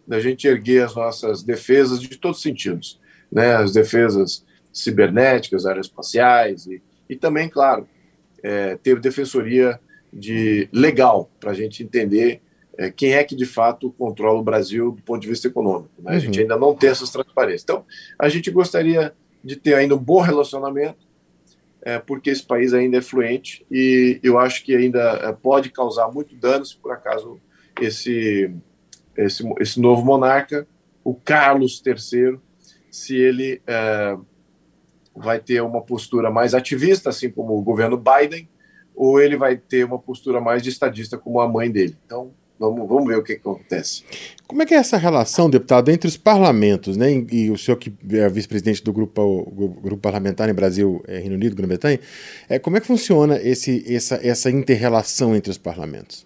da 0.05 0.19
gente 0.19 0.45
erguer 0.45 0.83
as 0.83 0.93
nossas 0.93 1.41
defesas 1.41 2.01
de 2.01 2.17
todos 2.17 2.39
os 2.39 2.43
sentidos, 2.43 2.99
né? 3.31 3.55
As 3.55 3.71
defesas 3.71 4.45
cibernéticas, 4.73 5.65
aeroespaciais 5.65 6.67
e, 6.67 6.83
e 7.09 7.15
também, 7.15 7.47
claro, 7.47 7.87
é, 8.43 8.75
ter 8.75 8.99
defensoria 8.99 9.79
de 10.11 10.67
legal 10.73 11.31
para 11.39 11.51
a 11.51 11.53
gente 11.53 11.81
entender 11.81 12.41
é, 12.77 12.91
quem 12.91 13.13
é 13.13 13.23
que 13.23 13.35
de 13.35 13.45
fato 13.45 13.91
controla 13.91 14.39
o 14.39 14.43
Brasil 14.43 14.91
do 14.91 15.01
ponto 15.01 15.21
de 15.21 15.27
vista 15.27 15.47
econômico. 15.47 15.91
Né? 15.99 16.11
Uhum. 16.11 16.17
A 16.17 16.19
gente 16.19 16.35
uhum. 16.37 16.41
ainda 16.41 16.57
não 16.57 16.75
tem 16.75 16.89
essas 16.89 17.09
transparências. 17.09 17.63
Então, 17.63 17.85
a 18.19 18.29
gente 18.29 18.51
gostaria 18.51 19.13
de 19.43 19.55
ter 19.55 19.75
ainda 19.75 19.95
um 19.95 19.99
bom 19.99 20.21
relacionamento, 20.21 21.05
é, 21.81 21.99
porque 21.99 22.29
esse 22.29 22.43
país 22.43 22.73
ainda 22.73 22.97
é 22.97 23.01
fluente 23.01 23.65
e 23.69 24.19
eu 24.23 24.39
acho 24.39 24.63
que 24.63 24.75
ainda 24.75 24.99
é, 24.99 25.31
pode 25.31 25.69
causar 25.69 26.11
muito 26.11 26.35
dano 26.35 26.65
se 26.65 26.75
por 26.75 26.91
acaso 26.91 27.39
esse, 27.79 28.51
esse, 29.15 29.43
esse 29.59 29.79
novo 29.79 30.03
monarca, 30.03 30.67
o 31.03 31.13
Carlos 31.13 31.81
III, 31.85 32.39
se 32.89 33.15
ele 33.15 33.61
é, 33.67 34.17
vai 35.15 35.39
ter 35.39 35.61
uma 35.61 35.81
postura 35.81 36.31
mais 36.31 36.53
ativista, 36.53 37.09
assim 37.09 37.29
como 37.29 37.55
o 37.55 37.61
governo 37.61 37.97
Biden, 37.97 38.49
ou 38.95 39.19
ele 39.19 39.37
vai 39.37 39.55
ter 39.57 39.85
uma 39.85 39.99
postura 39.99 40.41
mais 40.41 40.63
de 40.63 40.69
estadista, 40.69 41.17
como 41.17 41.39
a 41.39 41.47
mãe 41.47 41.69
dele. 41.69 41.95
Então, 42.05 42.33
Vamos, 42.57 42.87
vamos 42.87 43.07
ver 43.07 43.17
o 43.17 43.23
que, 43.23 43.35
que, 43.35 43.41
acontece. 43.41 44.03
Como 44.47 44.61
é 44.61 44.65
que 44.65 44.73
é 44.73 44.77
essa 44.77 44.97
relação, 44.97 45.49
deputado, 45.49 45.91
entre 45.91 46.07
os 46.07 46.15
parlamentos, 46.15 46.95
né? 46.95 47.11
E 47.31 47.51
o 47.51 47.57
senhor 47.57 47.77
que 47.77 47.93
é 48.11 48.29
vice-presidente 48.29 48.81
do 48.83 48.93
grupo, 48.93 49.51
grupo 49.81 49.97
parlamentar 49.97 50.49
em 50.49 50.53
Brasil, 50.53 51.03
é, 51.07 51.19
Reino 51.19 51.35
Unido, 51.35 51.55
Grã-Bretanha, 51.55 51.99
é, 52.47 52.57
como 52.57 52.77
é 52.77 52.79
que 52.79 52.87
funciona 52.87 53.37
esse, 53.41 53.83
essa, 53.93 54.19
essa 54.25 54.49
inter-relação 54.49 55.35
entre 55.35 55.51
os 55.51 55.57
parlamentos? 55.57 56.25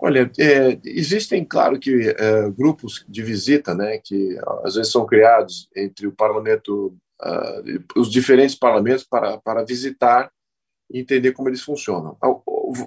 Olha, 0.00 0.30
é, 0.38 0.78
existem, 0.84 1.44
claro, 1.44 1.76
que 1.76 2.14
é, 2.16 2.50
grupos 2.50 3.04
de 3.08 3.20
visita, 3.20 3.74
né, 3.74 3.98
que 3.98 4.38
às 4.62 4.76
vezes 4.76 4.92
são 4.92 5.04
criados 5.04 5.68
entre 5.74 6.06
o 6.06 6.12
parlamento, 6.12 6.94
uh, 7.20 8.00
os 8.00 8.08
diferentes 8.08 8.54
parlamentos 8.54 9.02
para, 9.02 9.38
para 9.38 9.64
visitar 9.64 10.30
e 10.90 11.00
entender 11.00 11.32
como 11.32 11.48
eles 11.48 11.62
funcionam. 11.62 12.16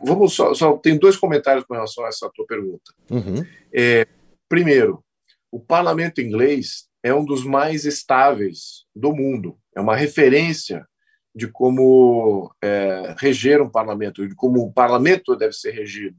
Vamos 0.03 0.33
só, 0.33 0.53
só 0.53 0.77
tem 0.77 0.97
dois 0.97 1.17
comentários 1.17 1.65
com 1.65 1.73
relação 1.73 2.05
a 2.05 2.07
essa 2.07 2.29
tua 2.33 2.45
pergunta. 2.45 2.93
Uhum. 3.09 3.45
É, 3.73 4.07
primeiro, 4.49 5.03
o 5.51 5.59
parlamento 5.59 6.21
inglês 6.21 6.87
é 7.03 7.13
um 7.13 7.25
dos 7.25 7.43
mais 7.43 7.85
estáveis 7.85 8.85
do 8.95 9.13
mundo. 9.13 9.57
É 9.75 9.81
uma 9.81 9.95
referência 9.95 10.85
de 11.33 11.47
como 11.47 12.53
é, 12.61 13.15
reger 13.17 13.61
um 13.61 13.69
parlamento, 13.69 14.27
de 14.27 14.35
como 14.35 14.61
o 14.61 14.73
parlamento 14.73 15.35
deve 15.35 15.53
ser 15.53 15.71
regido, 15.71 16.17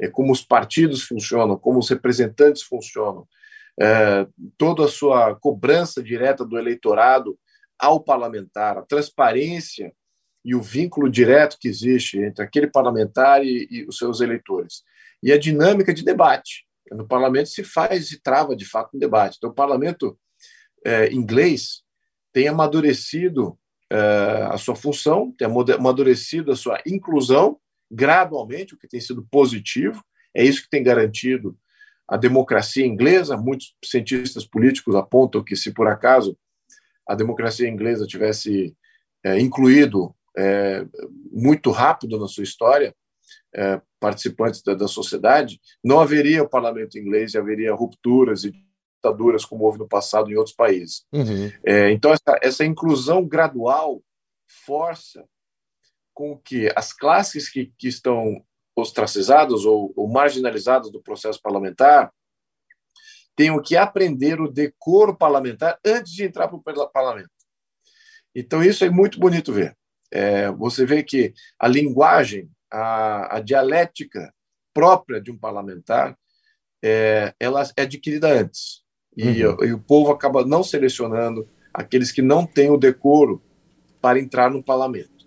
é, 0.00 0.08
como 0.08 0.32
os 0.32 0.42
partidos 0.42 1.02
funcionam, 1.02 1.58
como 1.58 1.78
os 1.78 1.88
representantes 1.88 2.62
funcionam, 2.62 3.26
é, 3.78 4.26
toda 4.56 4.86
a 4.86 4.88
sua 4.88 5.34
cobrança 5.36 6.02
direta 6.02 6.44
do 6.44 6.58
eleitorado 6.58 7.38
ao 7.78 8.00
parlamentar, 8.00 8.78
a 8.78 8.82
transparência 8.82 9.92
e 10.46 10.54
o 10.54 10.62
vínculo 10.62 11.10
direto 11.10 11.58
que 11.60 11.66
existe 11.66 12.20
entre 12.20 12.44
aquele 12.44 12.68
parlamentar 12.68 13.44
e, 13.44 13.66
e 13.68 13.84
os 13.84 13.98
seus 13.98 14.20
eleitores. 14.20 14.84
E 15.20 15.32
a 15.32 15.38
dinâmica 15.38 15.92
de 15.92 16.04
debate. 16.04 16.64
No 16.92 17.04
parlamento 17.04 17.48
se 17.48 17.64
faz 17.64 18.12
e 18.12 18.22
trava, 18.22 18.54
de 18.54 18.64
fato, 18.64 18.96
um 18.96 18.98
debate. 19.00 19.38
Então, 19.38 19.50
o 19.50 19.54
parlamento 19.54 20.16
é, 20.84 21.12
inglês 21.12 21.82
tem 22.32 22.46
amadurecido 22.46 23.58
é, 23.90 23.96
a 24.48 24.56
sua 24.56 24.76
função, 24.76 25.34
tem 25.36 25.48
amadurecido 25.48 26.52
a 26.52 26.56
sua 26.56 26.80
inclusão 26.86 27.58
gradualmente, 27.90 28.72
o 28.72 28.78
que 28.78 28.86
tem 28.86 29.00
sido 29.00 29.26
positivo. 29.28 30.00
É 30.32 30.44
isso 30.44 30.62
que 30.62 30.70
tem 30.70 30.82
garantido 30.84 31.58
a 32.06 32.16
democracia 32.16 32.86
inglesa. 32.86 33.36
Muitos 33.36 33.74
cientistas 33.84 34.46
políticos 34.46 34.94
apontam 34.94 35.42
que, 35.42 35.56
se 35.56 35.72
por 35.72 35.88
acaso 35.88 36.38
a 37.04 37.16
democracia 37.16 37.68
inglesa 37.68 38.06
tivesse 38.06 38.76
é, 39.24 39.40
incluído 39.40 40.14
é, 40.36 40.86
muito 41.32 41.70
rápido 41.70 42.18
na 42.18 42.28
sua 42.28 42.44
história, 42.44 42.94
é, 43.54 43.80
participantes 43.98 44.62
da, 44.62 44.74
da, 44.74 44.86
sociedade, 44.86 45.60
não 45.82 46.00
haveria 46.00 46.42
o 46.42 46.48
parlamento 46.48 46.98
inglês 46.98 47.34
e 47.34 47.38
haveria 47.38 47.74
rupturas 47.74 48.44
e 48.44 48.52
ditaduras 48.96 49.44
como 49.44 49.64
houve 49.64 49.78
no 49.78 49.88
passado 49.88 50.30
em 50.30 50.36
outros 50.36 50.54
países. 50.54 51.04
Uhum. 51.12 51.50
É, 51.64 51.90
então, 51.90 52.12
essa, 52.12 52.38
essa 52.42 52.64
inclusão 52.64 53.26
gradual 53.26 54.02
força 54.46 55.24
com 56.14 56.38
que 56.38 56.72
as 56.76 56.92
classes 56.92 57.48
que, 57.48 57.72
que 57.78 57.88
estão 57.88 58.42
ostracizadas 58.74 59.64
ou, 59.64 59.92
ou 59.96 60.08
marginalizadas 60.08 60.90
do 60.90 61.02
processo 61.02 61.40
parlamentar 61.40 62.12
tenham 63.34 63.60
que 63.60 63.76
aprender 63.76 64.40
o 64.40 64.50
decoro 64.50 65.16
parlamentar 65.16 65.78
antes 65.84 66.12
de 66.12 66.24
entrar 66.24 66.48
para 66.48 66.56
o 66.56 66.90
parlamento. 66.90 67.30
Então, 68.34 68.62
isso 68.62 68.84
é 68.84 68.90
muito 68.90 69.18
bonito 69.18 69.52
ver. 69.52 69.76
É, 70.10 70.50
você 70.50 70.86
vê 70.86 71.02
que 71.02 71.32
a 71.58 71.68
linguagem, 71.68 72.48
a, 72.70 73.36
a 73.36 73.40
dialética 73.40 74.32
própria 74.72 75.20
de 75.20 75.30
um 75.30 75.38
parlamentar, 75.38 76.16
é, 76.82 77.34
ela 77.40 77.62
é 77.76 77.82
adquirida 77.82 78.28
antes. 78.28 78.82
E, 79.16 79.44
uhum. 79.44 79.64
e, 79.64 79.72
o 79.72 79.78
povo 79.78 80.12
acaba 80.12 80.44
não 80.44 80.62
selecionando 80.62 81.48
aqueles 81.72 82.12
que 82.12 82.22
não 82.22 82.46
têm 82.46 82.70
o 82.70 82.76
decoro 82.76 83.42
para 84.00 84.18
entrar 84.18 84.50
no 84.50 84.62
parlamento. 84.62 85.26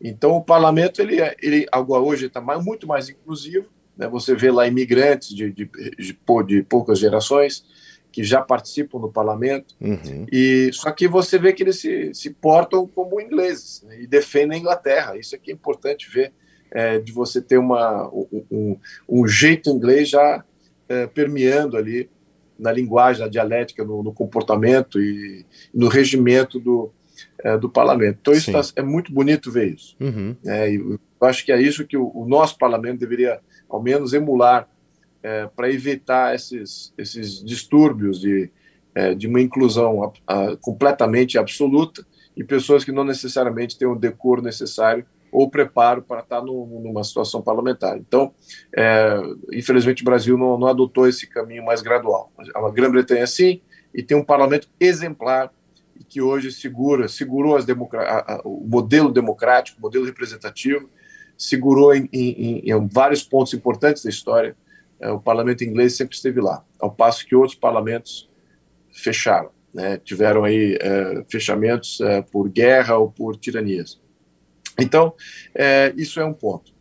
Então, 0.00 0.32
o 0.32 0.44
parlamento, 0.44 1.00
ele, 1.00 1.20
é, 1.20 1.36
ele 1.42 1.66
hoje 1.72 2.26
está 2.26 2.40
muito 2.40 2.86
mais 2.86 3.08
inclusivo, 3.08 3.68
né? 3.96 4.08
Você 4.08 4.34
vê 4.34 4.50
lá 4.50 4.66
imigrantes 4.66 5.28
de, 5.34 5.52
de, 5.52 5.70
de, 5.98 6.18
de 6.46 6.62
poucas 6.62 6.98
gerações 6.98 7.64
que 8.14 8.22
já 8.22 8.40
participam 8.40 9.00
do 9.00 9.10
parlamento, 9.10 9.74
uhum. 9.80 10.24
e 10.30 10.70
só 10.72 10.92
que 10.92 11.08
você 11.08 11.36
vê 11.36 11.52
que 11.52 11.64
eles 11.64 11.80
se, 11.80 12.14
se 12.14 12.30
portam 12.30 12.86
como 12.86 13.20
ingleses 13.20 13.82
né? 13.82 14.02
e 14.02 14.06
defendem 14.06 14.56
a 14.56 14.60
Inglaterra. 14.60 15.18
Isso 15.18 15.34
aqui 15.34 15.50
é 15.50 15.54
importante 15.54 16.08
ver, 16.08 16.32
é, 16.70 17.00
de 17.00 17.10
você 17.10 17.42
ter 17.42 17.58
uma, 17.58 18.08
um, 18.48 18.78
um 19.08 19.26
jeito 19.26 19.68
inglês 19.68 20.10
já 20.10 20.44
é, 20.88 21.08
permeando 21.08 21.76
ali 21.76 22.08
na 22.56 22.70
linguagem, 22.70 23.20
na 23.20 23.28
dialética, 23.28 23.82
no, 23.82 24.00
no 24.00 24.12
comportamento 24.12 25.02
e 25.02 25.44
no 25.74 25.88
regimento 25.88 26.60
do, 26.60 26.92
é, 27.42 27.58
do 27.58 27.68
parlamento. 27.68 28.18
Então, 28.20 28.32
isso 28.32 28.52
tá, 28.52 28.60
é 28.76 28.82
muito 28.82 29.12
bonito 29.12 29.50
ver 29.50 29.74
isso. 29.74 29.96
Uhum. 29.98 30.36
É, 30.46 30.72
eu 30.72 31.00
acho 31.20 31.44
que 31.44 31.50
é 31.50 31.60
isso 31.60 31.84
que 31.84 31.96
o, 31.96 32.12
o 32.14 32.28
nosso 32.28 32.56
parlamento 32.58 33.00
deveria 33.00 33.40
ao 33.68 33.82
menos 33.82 34.12
emular 34.12 34.68
é, 35.24 35.48
para 35.56 35.70
evitar 35.70 36.34
esses, 36.34 36.92
esses 36.98 37.42
distúrbios 37.42 38.20
de, 38.20 38.50
é, 38.94 39.14
de 39.14 39.26
uma 39.26 39.40
inclusão 39.40 40.04
a, 40.04 40.12
a, 40.26 40.56
completamente 40.58 41.38
absoluta 41.38 42.06
e 42.36 42.44
pessoas 42.44 42.84
que 42.84 42.92
não 42.92 43.04
necessariamente 43.04 43.78
têm 43.78 43.88
o 43.88 43.94
decoro 43.94 44.42
necessário 44.42 45.06
ou 45.32 45.50
preparo 45.50 46.02
para 46.02 46.20
estar 46.20 46.42
no, 46.42 46.66
numa 46.66 47.02
situação 47.02 47.40
parlamentar. 47.40 47.96
Então, 47.96 48.34
é, 48.76 49.18
infelizmente, 49.52 50.02
o 50.02 50.04
Brasil 50.04 50.36
não, 50.36 50.58
não, 50.58 50.68
adotou 50.68 51.08
esse 51.08 51.26
caminho 51.26 51.64
mais 51.64 51.80
gradual. 51.80 52.30
A 52.54 52.70
Grã-Bretanha, 52.70 53.26
sim, 53.26 53.62
e 53.94 54.02
tem 54.02 54.16
um 54.16 54.24
parlamento 54.24 54.68
exemplar 54.78 55.50
que 56.08 56.20
hoje 56.20 56.52
segura, 56.52 57.08
segurou 57.08 57.56
a, 57.56 58.40
o 58.44 58.66
modelo 58.66 59.10
democrático, 59.10 59.78
o 59.78 59.82
modelo 59.82 60.04
representativo, 60.04 60.88
segurou 61.36 61.94
em, 61.94 62.08
em, 62.12 62.70
em 62.70 62.88
vários 62.88 63.22
pontos 63.22 63.54
importantes 63.54 64.04
da 64.04 64.10
história. 64.10 64.54
É, 65.00 65.10
o 65.10 65.20
parlamento 65.20 65.64
inglês 65.64 65.96
sempre 65.96 66.16
esteve 66.16 66.40
lá, 66.40 66.64
ao 66.78 66.90
passo 66.90 67.26
que 67.26 67.34
outros 67.34 67.58
parlamentos 67.58 68.30
fecharam, 68.92 69.50
né? 69.72 69.98
tiveram 69.98 70.44
aí 70.44 70.78
é, 70.80 71.24
fechamentos 71.28 72.00
é, 72.00 72.22
por 72.22 72.48
guerra 72.48 72.96
ou 72.96 73.10
por 73.10 73.36
tiranias. 73.36 74.00
Então, 74.78 75.14
é, 75.54 75.92
isso 75.96 76.20
é 76.20 76.24
um 76.24 76.32
ponto. 76.32 76.72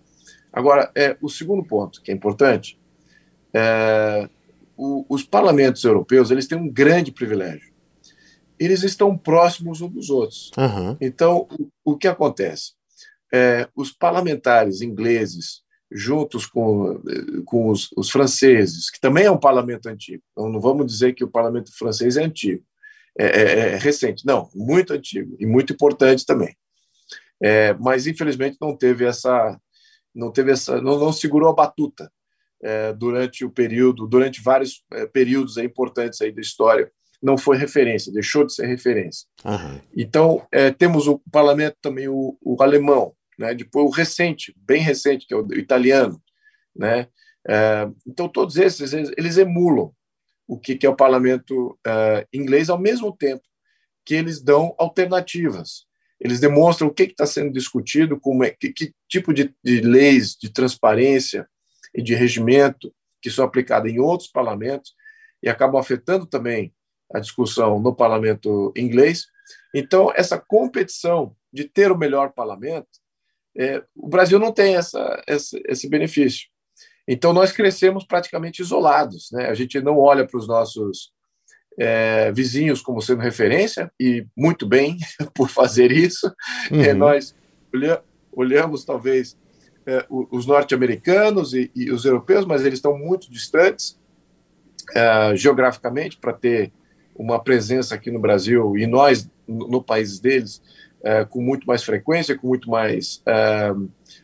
Agora, 0.52 0.91
é, 0.95 1.17
o 1.21 1.30
segundo 1.30 1.63
ponto, 1.63 2.02
que 2.02 2.12
é 2.12 2.13
importante, 2.13 2.80
é, 3.54 4.30
o, 4.78 5.06
os 5.10 5.23
parlamentos 5.23 5.84
europeus 5.84 6.32
eles 6.32 6.47
têm 6.47 6.58
um 6.58 6.69
grande 6.69 7.12
privilégio. 7.12 7.73
Eles 8.60 8.84
estão 8.84 9.17
próximos 9.17 9.82
uns 9.82 9.91
dos 9.91 10.10
outros. 10.10 10.52
Uhum. 10.58 10.95
Então, 11.02 11.47
o, 11.84 11.93
o 11.93 11.97
que 11.97 12.08
acontece? 12.08 12.73
é, 13.34 13.67
os 13.76 13.91
parlamentares 13.91 14.82
ingleses, 14.82 15.62
juntos 15.93 16.45
com, 16.45 17.01
com 17.45 17.69
os, 17.69 17.89
os, 17.95 18.10
franceses, 18.10 18.89
que 18.89 18.99
também 18.99 19.25
é 19.25 19.32
um 19.32 19.39
parlamento 19.39 19.88
antigo, 19.88 20.23
então 20.32 20.49
não 20.49 20.60
vamos 20.60 20.88
dizer 20.88 21.13
que 21.13 21.23
o 21.23 21.29
parlamento 21.29 21.75
francês 21.77 22.17
é 22.17 22.23
antigo, 22.23 22.63
é, 23.17 23.25
é, 23.25 23.60
é 23.73 23.77
recente, 23.77 24.25
não, 24.25 24.49
muito 24.56 24.93
antigo 24.93 25.36
e 25.39 25.45
muito 25.45 25.73
importante 25.73 26.25
também. 26.25 26.56
É, 27.41 27.73
mas 27.73 28.08
infelizmente 28.08 28.58
não 28.60 28.75
teve 28.75 29.06
essa, 29.06 29.60
não 30.15 30.32
teve 30.32 30.51
essa, 30.51 30.82
não, 30.82 30.97
não 30.97 31.12
segurou 31.12 31.49
a 31.49 31.53
batuta 31.53 32.12
é, 32.63 32.93
durante 32.93 33.43
o 33.45 33.51
período, 33.51 34.08
durante 34.08 34.41
vários 34.41 34.84
é, 34.91 35.06
períodos 35.06 35.58
importantes 35.58 36.21
aí 36.21 36.32
da 36.32 36.41
história 36.41 36.91
não 37.23 37.38
foi 37.38 37.58
referência, 37.58 38.12
deixou 38.12 38.45
de 38.45 38.53
ser 38.53 38.67
referência. 38.67 39.25
Uhum. 39.45 39.79
Então, 39.95 40.45
é, 40.51 40.69
temos 40.71 41.08
o 41.08 41.21
parlamento 41.32 41.77
também, 41.82 42.10
o, 42.10 42.38
o, 42.41 42.62
alemão, 42.62 43.13
né? 43.38 43.54
Depois 43.54 43.86
o 43.86 43.89
recente, 43.89 44.54
bem 44.58 44.82
recente, 44.82 45.26
que 45.28 45.34
é 45.34 45.38
o 45.38 45.48
italiano, 45.54 46.22
né? 46.76 47.08
É, 47.48 47.88
então 48.08 48.30
todos 48.30 48.56
esses 48.56 48.93
eles, 48.93 49.38
emulam 49.38 49.93
o 50.48 50.58
que, 50.58 50.80
é 50.86 50.89
o 50.89 50.96
parlamento 50.96 51.78
é, 51.86 52.26
inglês 52.34 52.69
ao 52.69 52.80
mesmo 52.80 53.15
tempo 53.15 53.43
que 54.06 54.15
eles 54.15 54.41
dão 54.41 54.74
alternativas. 54.78 55.86
Eles 56.19 56.39
demonstram 56.39 56.88
o 56.88 56.93
que 56.93 57.04
está 57.04 57.26
sendo 57.26 57.52
discutido, 57.52 58.19
como 58.19 58.43
é, 58.43 58.50
que, 58.50 58.72
que 58.72 58.93
tipo 59.10 59.34
de, 59.34 59.54
de 59.63 59.82
leis 59.82 60.36
de 60.36 60.50
transparência 60.50 61.48
e 61.93 62.02
de 62.02 62.15
regimento 62.15 62.93
que 63.22 63.30
são 63.30 63.46
aplicadas 63.46 63.91
em 63.91 64.00
outros 64.00 64.30
parlamentos 64.30 64.93
e 65.41 65.50
acabam 65.50 65.80
afetando 65.80 66.26
também 66.26 66.74
a 67.13 67.19
discussão 67.19 67.80
no 67.80 67.96
parlamento 67.96 68.74
inglês. 68.76 69.28
Então, 69.74 70.12
essa 70.15 70.38
competição 70.38 71.36
de 71.52 71.65
ter 71.65 71.91
o 71.91 71.98
melhor 71.98 72.32
parlamento 72.32 72.88
é, 73.58 73.84
o 73.96 74.08
Brasil 74.08 74.39
não 74.39 74.52
tem 74.52 74.76
essa, 74.76 75.22
essa, 75.28 75.60
esse 75.68 75.88
benefício. 75.89 76.48
Então, 77.08 77.34
nós 77.34 77.52
crescemos 77.52 78.06
praticamente 78.06 78.62
isolados. 78.62 79.30
Né? 79.32 79.48
A 79.48 79.54
gente 79.54 79.80
não 79.82 79.98
olha 79.98 80.26
para 80.26 80.39
os 80.39 80.48
nossos 80.48 81.12
é, 81.78 82.32
vizinhos 82.32 82.82
como 82.82 83.02
sendo 83.02 83.22
referência, 83.22 83.92
e 84.00 84.26
muito 84.38 84.66
bem 84.66 84.98
por 85.34 85.50
fazer 85.50 85.92
isso. 85.92 86.28
É, 86.72 86.76
uhum. 86.76 86.82
É, 86.84 86.94
nós 86.94 87.36
olha, 87.74 88.04
olhamos, 88.32 88.86
talvez, 88.86 89.38
é, 89.86 90.06
os 90.10 90.46
norte-americanos 90.46 91.54
e, 91.54 91.70
e, 91.76 91.92
os 91.92 92.06
europeus, 92.06 92.46
mas 92.46 92.62
eles 92.62 92.80
estão 92.80 92.98
muito 92.98 93.30
distantes 93.32 94.00
é, 94.96 95.36
geograficamente 95.36 96.18
para 96.18 96.34
ter 96.34 96.72
uma 97.16 97.42
presença 97.42 97.96
aqui 97.96 98.10
no 98.10 98.20
Brasil 98.20 98.78
e 98.78 98.88
nós, 98.88 99.30
no, 99.48 99.68
no 99.68 99.84
país 99.84 100.20
deles, 100.20 100.62
é, 101.04 101.26
com 101.26 101.42
muito 101.42 101.68
mais 101.68 101.84
frequência, 101.84 102.38
com 102.38 102.48
muito 102.48 102.70
mais 102.70 103.22
é, 103.26 103.72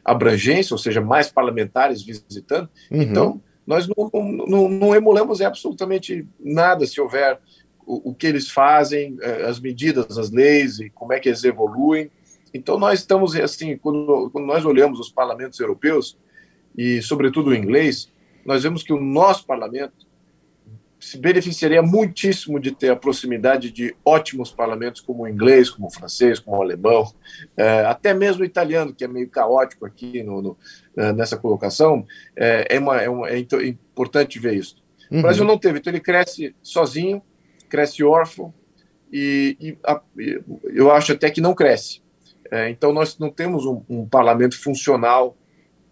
abrangência, 0.03 0.73
ou 0.73 0.77
seja, 0.77 1.01
mais 1.01 1.29
parlamentares 1.29 2.01
visitando. 2.01 2.69
Uhum. 2.89 3.01
Então, 3.01 3.41
nós 3.67 3.87
não, 3.87 4.09
não, 4.47 4.69
não, 4.69 4.95
emulamos 4.95 5.41
absolutamente 5.41 6.25
nada 6.39 6.87
se 6.87 6.99
houver 6.99 7.37
o, 7.85 8.11
o, 8.11 8.15
que 8.15 8.25
eles 8.25 8.49
fazem, 8.49 9.17
é, 9.21 9.45
as 9.45 9.59
medidas, 9.59 10.17
as 10.17 10.31
leis 10.31 10.79
e 10.79 10.89
como 10.89 11.13
é 11.13 11.19
que 11.19 11.29
eles 11.29 11.43
evoluem. 11.43 12.09
Então, 12.53 12.79
nós 12.79 12.99
estamos, 12.99 13.35
assim, 13.35 13.77
quando, 13.77 14.29
quando 14.31 14.45
nós 14.45 14.65
olhamos 14.65 14.99
os 14.99 15.11
parlamentos 15.11 15.59
europeus, 15.59 16.17
e 16.77 17.01
sobretudo 17.01 17.49
o 17.49 17.55
inglês, 17.55 18.09
nós 18.45 18.63
vemos 18.63 18.83
que 18.83 18.93
o 18.93 18.99
nosso 18.99 19.45
parlamento 19.45 20.07
se 20.99 21.17
beneficiaria 21.17 21.81
muitíssimo 21.81 22.59
de 22.59 22.71
ter 22.71 22.89
a 22.89 22.95
proximidade 22.95 23.71
de 23.71 23.95
ótimos 24.03 24.51
parlamentos 24.51 24.99
como 24.99 25.23
o 25.23 25.27
inglês, 25.27 25.69
como 25.69 25.87
o 25.87 25.91
francês, 25.91 26.39
como 26.39 26.57
o 26.57 26.61
alemão, 26.61 27.11
é, 27.55 27.85
até 27.85 28.13
mesmo 28.13 28.43
o 28.43 28.45
italiano, 28.45 28.93
que 28.93 29.05
é 29.05 29.07
meio 29.07 29.29
caótico 29.29 29.85
aqui 29.85 30.21
no, 30.23 30.41
no, 30.41 30.57
é, 30.97 31.13
nessa 31.13 31.37
colocação, 31.37 32.05
é, 32.35 32.75
é, 32.75 32.79
uma, 32.79 33.01
é, 33.01 33.09
uma, 33.09 33.29
é 33.29 33.39
importante 33.39 34.39
ver 34.39 34.55
isso. 34.55 34.75
Uhum. 35.09 35.19
O 35.19 35.21
Brasil 35.21 35.45
não 35.45 35.57
teve, 35.57 35.79
então 35.79 35.91
ele 35.91 36.01
cresce 36.01 36.53
sozinho, 36.61 37.21
cresce 37.69 38.03
órfão, 38.03 38.53
e, 39.11 39.57
e 39.59 39.77
a, 39.85 40.01
eu 40.65 40.91
acho 40.91 41.13
até 41.13 41.31
que 41.31 41.41
não 41.41 41.55
cresce. 41.55 42.01
É, 42.51 42.69
então 42.69 42.91
nós 42.91 43.17
não 43.17 43.29
temos 43.29 43.65
um, 43.65 43.83
um 43.87 44.05
parlamento 44.07 44.61
funcional 44.61 45.37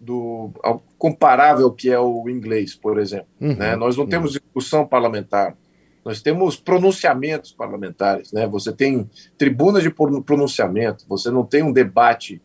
do 0.00 0.50
comparável 0.96 1.70
que 1.70 1.90
é 1.90 1.98
o 1.98 2.28
inglês, 2.28 2.74
por 2.74 2.98
exemplo. 2.98 3.28
Uhum, 3.40 3.56
né? 3.56 3.76
Nós 3.76 3.96
não 3.96 4.04
uhum. 4.04 4.10
temos 4.10 4.32
discussão 4.32 4.86
parlamentar, 4.86 5.56
nós 6.04 6.22
temos 6.22 6.56
pronunciamentos 6.56 7.52
parlamentares. 7.52 8.32
Né? 8.32 8.46
Você 8.46 8.72
tem 8.72 9.08
tribunas 9.36 9.82
de 9.82 9.90
pronunciamento, 9.90 11.04
você 11.08 11.30
não 11.30 11.44
tem 11.44 11.62
um 11.62 11.72
debate 11.72 12.40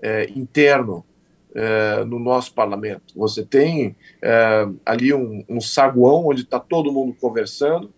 é, 0.00 0.30
interno 0.36 1.04
é, 1.54 2.04
no 2.04 2.18
nosso 2.18 2.54
parlamento. 2.54 3.14
Você 3.16 3.44
tem 3.44 3.96
é, 4.22 4.68
ali 4.84 5.12
um, 5.12 5.44
um, 5.48 5.60
saguão 5.60 6.26
onde 6.26 6.42
está 6.42 6.60
todo 6.60 6.92
mundo 6.92 7.16
conversando, 7.20 7.92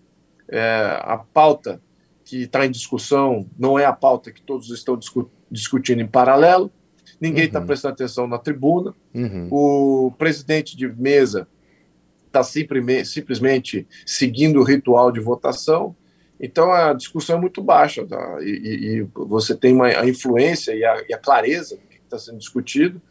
é, 0.49 0.99
a 1.03 1.19
pauta 1.19 1.81
que 2.25 2.45
está 2.45 2.65
em 2.65 2.71
discussão 2.71 3.47
não 3.59 3.79
é 3.79 3.85
a 3.85 3.93
pauta 3.93 4.31
que 4.31 4.41
todos 4.41 4.71
estão 4.71 4.97
discutindo 4.97 5.41
discutindo 5.51 6.01
em 6.01 6.07
paralelo, 6.07 6.71
ninguém 7.21 7.45
está 7.45 7.61
uhum. 7.61 7.67
prestando 7.67 7.95
atenção 7.95 8.27
na 8.27 8.39
tribuna, 8.39 8.95
uhum. 9.15 9.49
o 9.51 10.13
presidente 10.13 10.77
de 10.77 10.89
mesa 10.89 11.47
está 12.27 12.43
simplesmente 12.43 13.87
seguindo 14.07 14.61
o 14.61 14.65
ritual 14.65 15.11
de 15.11 15.21
votação, 15.21 15.95
então 16.41 16.73
a 16.73 16.93
discussão 16.95 17.37
é 17.37 17.41
muito 17.41 17.63
baixa, 17.63 18.07
tá? 18.07 18.39
e, 18.41 19.01
e, 19.03 19.09
você 19.15 19.55
tem 19.55 19.75
uma, 19.75 19.89
a 19.89 20.09
influência 20.09 20.73
e 20.73 20.85
a, 20.85 21.05
e 21.09 21.13
a 21.13 21.19
clareza 21.19 21.77
do 21.77 21.83
que 21.83 21.97
está 21.97 22.19
sendo 22.19 22.39
discutido, 22.39 23.03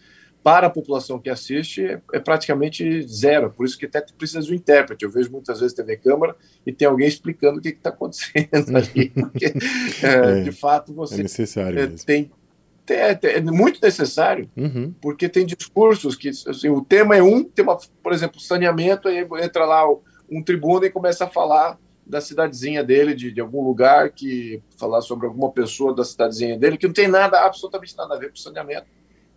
para 0.41 0.67
a 0.67 0.69
população 0.69 1.19
que 1.19 1.29
assiste 1.29 1.83
é, 1.83 2.01
é, 2.13 2.19
praticamente 2.19 3.05
zero, 3.07 3.51
por 3.51 3.65
isso 3.65 3.77
que 3.77 3.85
até 3.85 4.03
precisa 4.17 4.41
de 4.41 4.51
um 4.51 4.55
intérprete. 4.55 5.03
Eu 5.03 5.11
vejo 5.11 5.31
muitas 5.31 5.59
vezes 5.59 5.75
TV 5.75 5.97
Câmara 5.97 6.35
e 6.65 6.71
tem 6.71 6.87
alguém 6.87 7.07
explicando 7.07 7.59
o 7.59 7.61
que 7.61 7.69
está 7.69 7.89
acontecendo 7.89 8.49
ali, 8.75 9.09
porque 9.09 9.45
é, 10.01 10.39
é, 10.39 10.41
de 10.41 10.51
fato 10.51 10.93
você 10.93 11.15
é 11.15 11.23
necessário 11.23 11.79
é, 11.79 11.87
tem, 12.05 12.31
é, 12.93 13.19
é, 13.23 13.41
muito 13.41 13.80
necessário, 13.82 14.49
uhum. 14.56 14.93
porque 15.02 15.28
tem 15.28 15.45
discursos 15.45 16.15
que 16.15 16.30
assim, 16.30 16.69
o 16.69 16.82
tema 16.82 17.15
é 17.15 17.23
um, 17.23 17.43
tema, 17.43 17.78
por 18.04 18.13
exemplo, 18.13 18.39
saneamento, 18.39 19.08
aí 19.08 19.28
entra 19.41 19.65
lá 19.65 19.84
um 20.30 20.43
tribuna 20.43 20.86
e 20.86 20.91
começa 20.91 21.25
a 21.25 21.30
falar 21.30 21.78
da 22.06 22.21
cidadezinha 22.21 22.84
dele, 22.84 23.13
de, 23.13 23.32
de 23.32 23.39
algum 23.39 23.63
lugar, 23.63 24.10
que 24.10 24.62
falar 24.78 25.02
sobre 25.02 25.28
alguma 25.28 25.52
pessoa 25.52 25.93
da 25.93 26.04
cidadezinha 26.04 26.58
dele, 26.58 26.78
que 26.78 26.88
não 26.88 26.93
tem 26.93 27.08
nada, 27.08 27.45
absolutamente 27.45 27.95
nada 27.95 28.15
a 28.15 28.17
ver 28.17 28.30
com 28.30 28.36
saneamento 28.36 28.88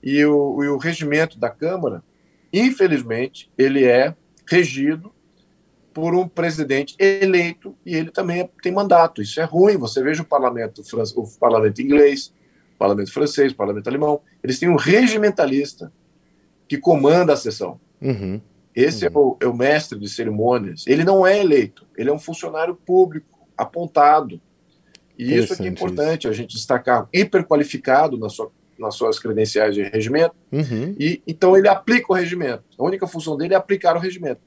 e 0.03 0.25
o, 0.25 0.65
e 0.65 0.69
o 0.69 0.77
regimento 0.77 1.39
da 1.39 1.49
Câmara, 1.49 2.03
infelizmente, 2.53 3.51
ele 3.57 3.85
é 3.85 4.15
regido 4.49 5.13
por 5.95 6.15
um 6.15 6.27
presidente 6.27 6.97
eleito 6.99 7.77
e 7.87 7.95
ele 7.95 8.11
também 8.11 8.49
tem 8.63 8.73
mandato. 8.73 9.23
Isso 9.23 9.41
é 9.41 9.45
ruim. 9.45 9.77
Você 9.77 10.03
veja 10.03 10.23
o 10.23 10.27
parlamento, 10.27 10.83
o 11.17 11.39
parlamento 11.39 11.81
inglês, 11.81 12.33
parlamento 12.83 13.13
francês, 13.13 13.53
parlamento 13.53 13.87
alemão, 13.87 14.21
eles 14.43 14.59
têm 14.59 14.69
um 14.69 14.75
regimentalista 14.75 15.93
que 16.67 16.77
comanda 16.77 17.33
a 17.33 17.37
sessão. 17.37 17.81
Uhum. 18.01 18.41
Esse 18.75 19.07
uhum. 19.07 19.13
É, 19.13 19.19
o, 19.19 19.37
é, 19.43 19.47
o, 19.47 19.55
mestre 19.55 19.97
de 19.97 20.09
cerimônias. 20.09 20.85
Ele 20.89 21.05
não 21.05 21.25
é 21.25 21.39
eleito, 21.39 21.87
ele 21.97 22.11
é 22.11 22.13
um 22.13 22.19
funcionário 22.19 22.75
público 22.75 23.39
apontado. 23.57 24.41
E 25.17 25.33
isso 25.33 25.53
é 25.53 25.57
que 25.59 25.63
é 25.63 25.69
importante, 25.69 26.23
isso. 26.23 26.29
a 26.29 26.33
gente 26.33 26.57
destacar, 26.57 27.09
hiperqualificado 27.13 28.19
na 28.19 28.29
sua 28.29 28.51
nas 28.79 28.97
suas 28.97 29.17
credenciais 29.21 29.77
de 29.77 29.83
regimento, 29.83 30.35
uhum. 30.51 30.97
e 30.99 31.23
então 31.25 31.57
ele 31.57 31.69
aplica 31.69 32.11
o 32.11 32.17
regimento. 32.17 32.65
A 32.77 32.83
única 32.83 33.07
função 33.07 33.37
dele 33.37 33.55
é 33.55 33.57
aplicar 33.57 33.95
o 33.95 34.01
regimento. 34.01 34.41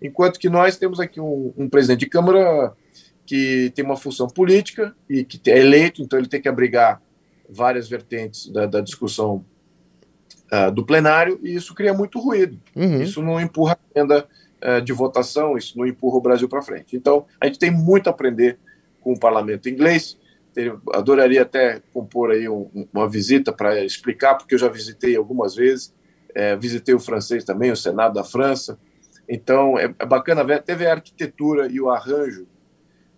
Enquanto 0.00 0.38
que 0.38 0.48
nós 0.48 0.78
temos 0.78 0.98
aqui 0.98 1.20
um, 1.20 1.52
um 1.58 1.68
presidente 1.68 2.00
de 2.00 2.06
Câmara 2.06 2.72
que 3.26 3.70
tem 3.74 3.84
uma 3.84 3.96
função 3.96 4.28
política 4.28 4.94
e 5.10 5.24
que 5.24 5.38
é 5.50 5.58
eleito, 5.58 6.00
então 6.00 6.18
ele 6.18 6.28
tem 6.28 6.40
que 6.40 6.48
abrigar 6.48 7.02
várias 7.52 7.88
vertentes 7.88 8.48
da, 8.48 8.66
da 8.66 8.80
discussão 8.80 9.44
uh, 10.52 10.70
do 10.72 10.84
plenário, 10.84 11.38
e 11.42 11.54
isso 11.54 11.74
cria 11.74 11.92
muito 11.94 12.18
ruído. 12.18 12.60
Uhum. 12.74 13.02
Isso 13.02 13.22
não 13.22 13.40
empurra 13.40 13.72
a 13.72 13.98
agenda 13.98 14.26
uh, 14.64 14.82
de 14.82 14.92
votação, 14.92 15.56
isso 15.56 15.76
não 15.78 15.86
empurra 15.86 16.16
o 16.16 16.20
Brasil 16.20 16.48
para 16.48 16.62
frente. 16.62 16.96
Então, 16.96 17.26
a 17.40 17.46
gente 17.46 17.58
tem 17.58 17.70
muito 17.70 18.08
a 18.08 18.10
aprender 18.10 18.58
com 19.00 19.12
o 19.12 19.18
parlamento 19.18 19.68
inglês, 19.68 20.16
adoraria 20.92 21.42
até 21.42 21.80
compor 21.92 22.30
aí 22.30 22.48
um, 22.48 22.68
uma 22.92 23.08
visita 23.08 23.52
para 23.52 23.82
explicar, 23.84 24.34
porque 24.34 24.54
eu 24.54 24.58
já 24.58 24.68
visitei 24.68 25.16
algumas 25.16 25.54
vezes, 25.54 25.94
é, 26.34 26.54
visitei 26.56 26.94
o 26.94 27.00
francês 27.00 27.44
também, 27.44 27.70
o 27.70 27.76
Senado 27.76 28.14
da 28.14 28.24
França. 28.24 28.78
Então, 29.28 29.78
é, 29.78 29.94
é 29.98 30.06
bacana 30.06 30.44
ver, 30.44 30.54
até 30.54 30.74
ver 30.74 30.88
a 30.88 30.92
arquitetura 30.92 31.68
e 31.70 31.80
o 31.80 31.88
arranjo 31.88 32.46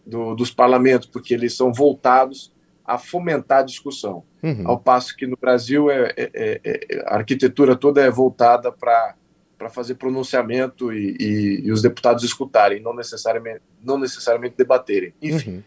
do, 0.07 0.35
dos 0.35 0.53
parlamentos, 0.53 1.09
porque 1.09 1.35
eles 1.35 1.57
são 1.57 1.73
voltados 1.73 2.54
a 2.85 2.99
fomentar 2.99 3.61
a 3.61 3.63
discussão. 3.63 4.25
Uhum. 4.43 4.63
Ao 4.67 4.79
passo 4.79 5.17
que 5.17 5.27
no 5.27 5.37
Brasil 5.37 5.91
é, 5.91 6.13
é, 6.17 6.31
é, 6.35 6.61
é 6.65 7.05
a 7.07 7.17
arquitetura 7.17 7.75
toda 7.75 8.03
é 8.03 8.11
voltada 8.11 8.71
para 8.71 9.15
para 9.57 9.71
fazer 9.71 9.95
pronunciamento 9.95 10.93
e, 10.93 11.17
e, 11.19 11.61
e, 11.65 11.73
os 11.73 11.81
deputados 11.81 12.25
escutarem, 12.25 12.83
não 12.83 12.95
necessariamente, 12.95 13.63
não 13.83 13.97
necessariamente 13.97 14.57
debaterem. 14.59 15.15
Enfim, 15.23 15.63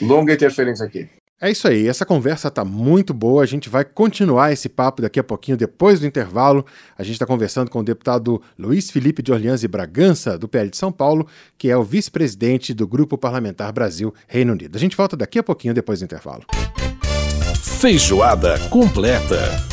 uhum. 0.00 0.08
Longa 0.08 0.32
interferência 0.32 0.84
aqui. 0.84 1.08
É 1.42 1.50
isso 1.50 1.66
aí, 1.66 1.88
essa 1.88 2.04
conversa 2.04 2.48
está 2.48 2.62
muito 2.66 3.14
boa. 3.14 3.42
A 3.42 3.46
gente 3.46 3.70
vai 3.70 3.82
continuar 3.82 4.52
esse 4.52 4.68
papo 4.68 5.00
daqui 5.00 5.18
a 5.18 5.24
pouquinho, 5.24 5.56
depois 5.56 5.98
do 5.98 6.06
intervalo. 6.06 6.66
A 6.98 7.02
gente 7.02 7.14
está 7.14 7.24
conversando 7.24 7.70
com 7.70 7.78
o 7.78 7.82
deputado 7.82 8.42
Luiz 8.58 8.90
Felipe 8.90 9.22
de 9.22 9.32
Orleans 9.32 9.62
e 9.62 9.68
Bragança, 9.68 10.36
do 10.36 10.46
PL 10.46 10.68
de 10.68 10.76
São 10.76 10.92
Paulo, 10.92 11.26
que 11.56 11.70
é 11.70 11.76
o 11.76 11.82
vice-presidente 11.82 12.74
do 12.74 12.86
Grupo 12.86 13.16
Parlamentar 13.16 13.72
Brasil-Reino 13.72 14.52
Unido. 14.52 14.76
A 14.76 14.78
gente 14.78 14.94
volta 14.94 15.16
daqui 15.16 15.38
a 15.38 15.42
pouquinho, 15.42 15.72
depois 15.72 16.00
do 16.00 16.04
intervalo. 16.04 16.44
Feijoada 17.80 18.58
completa. 18.68 19.69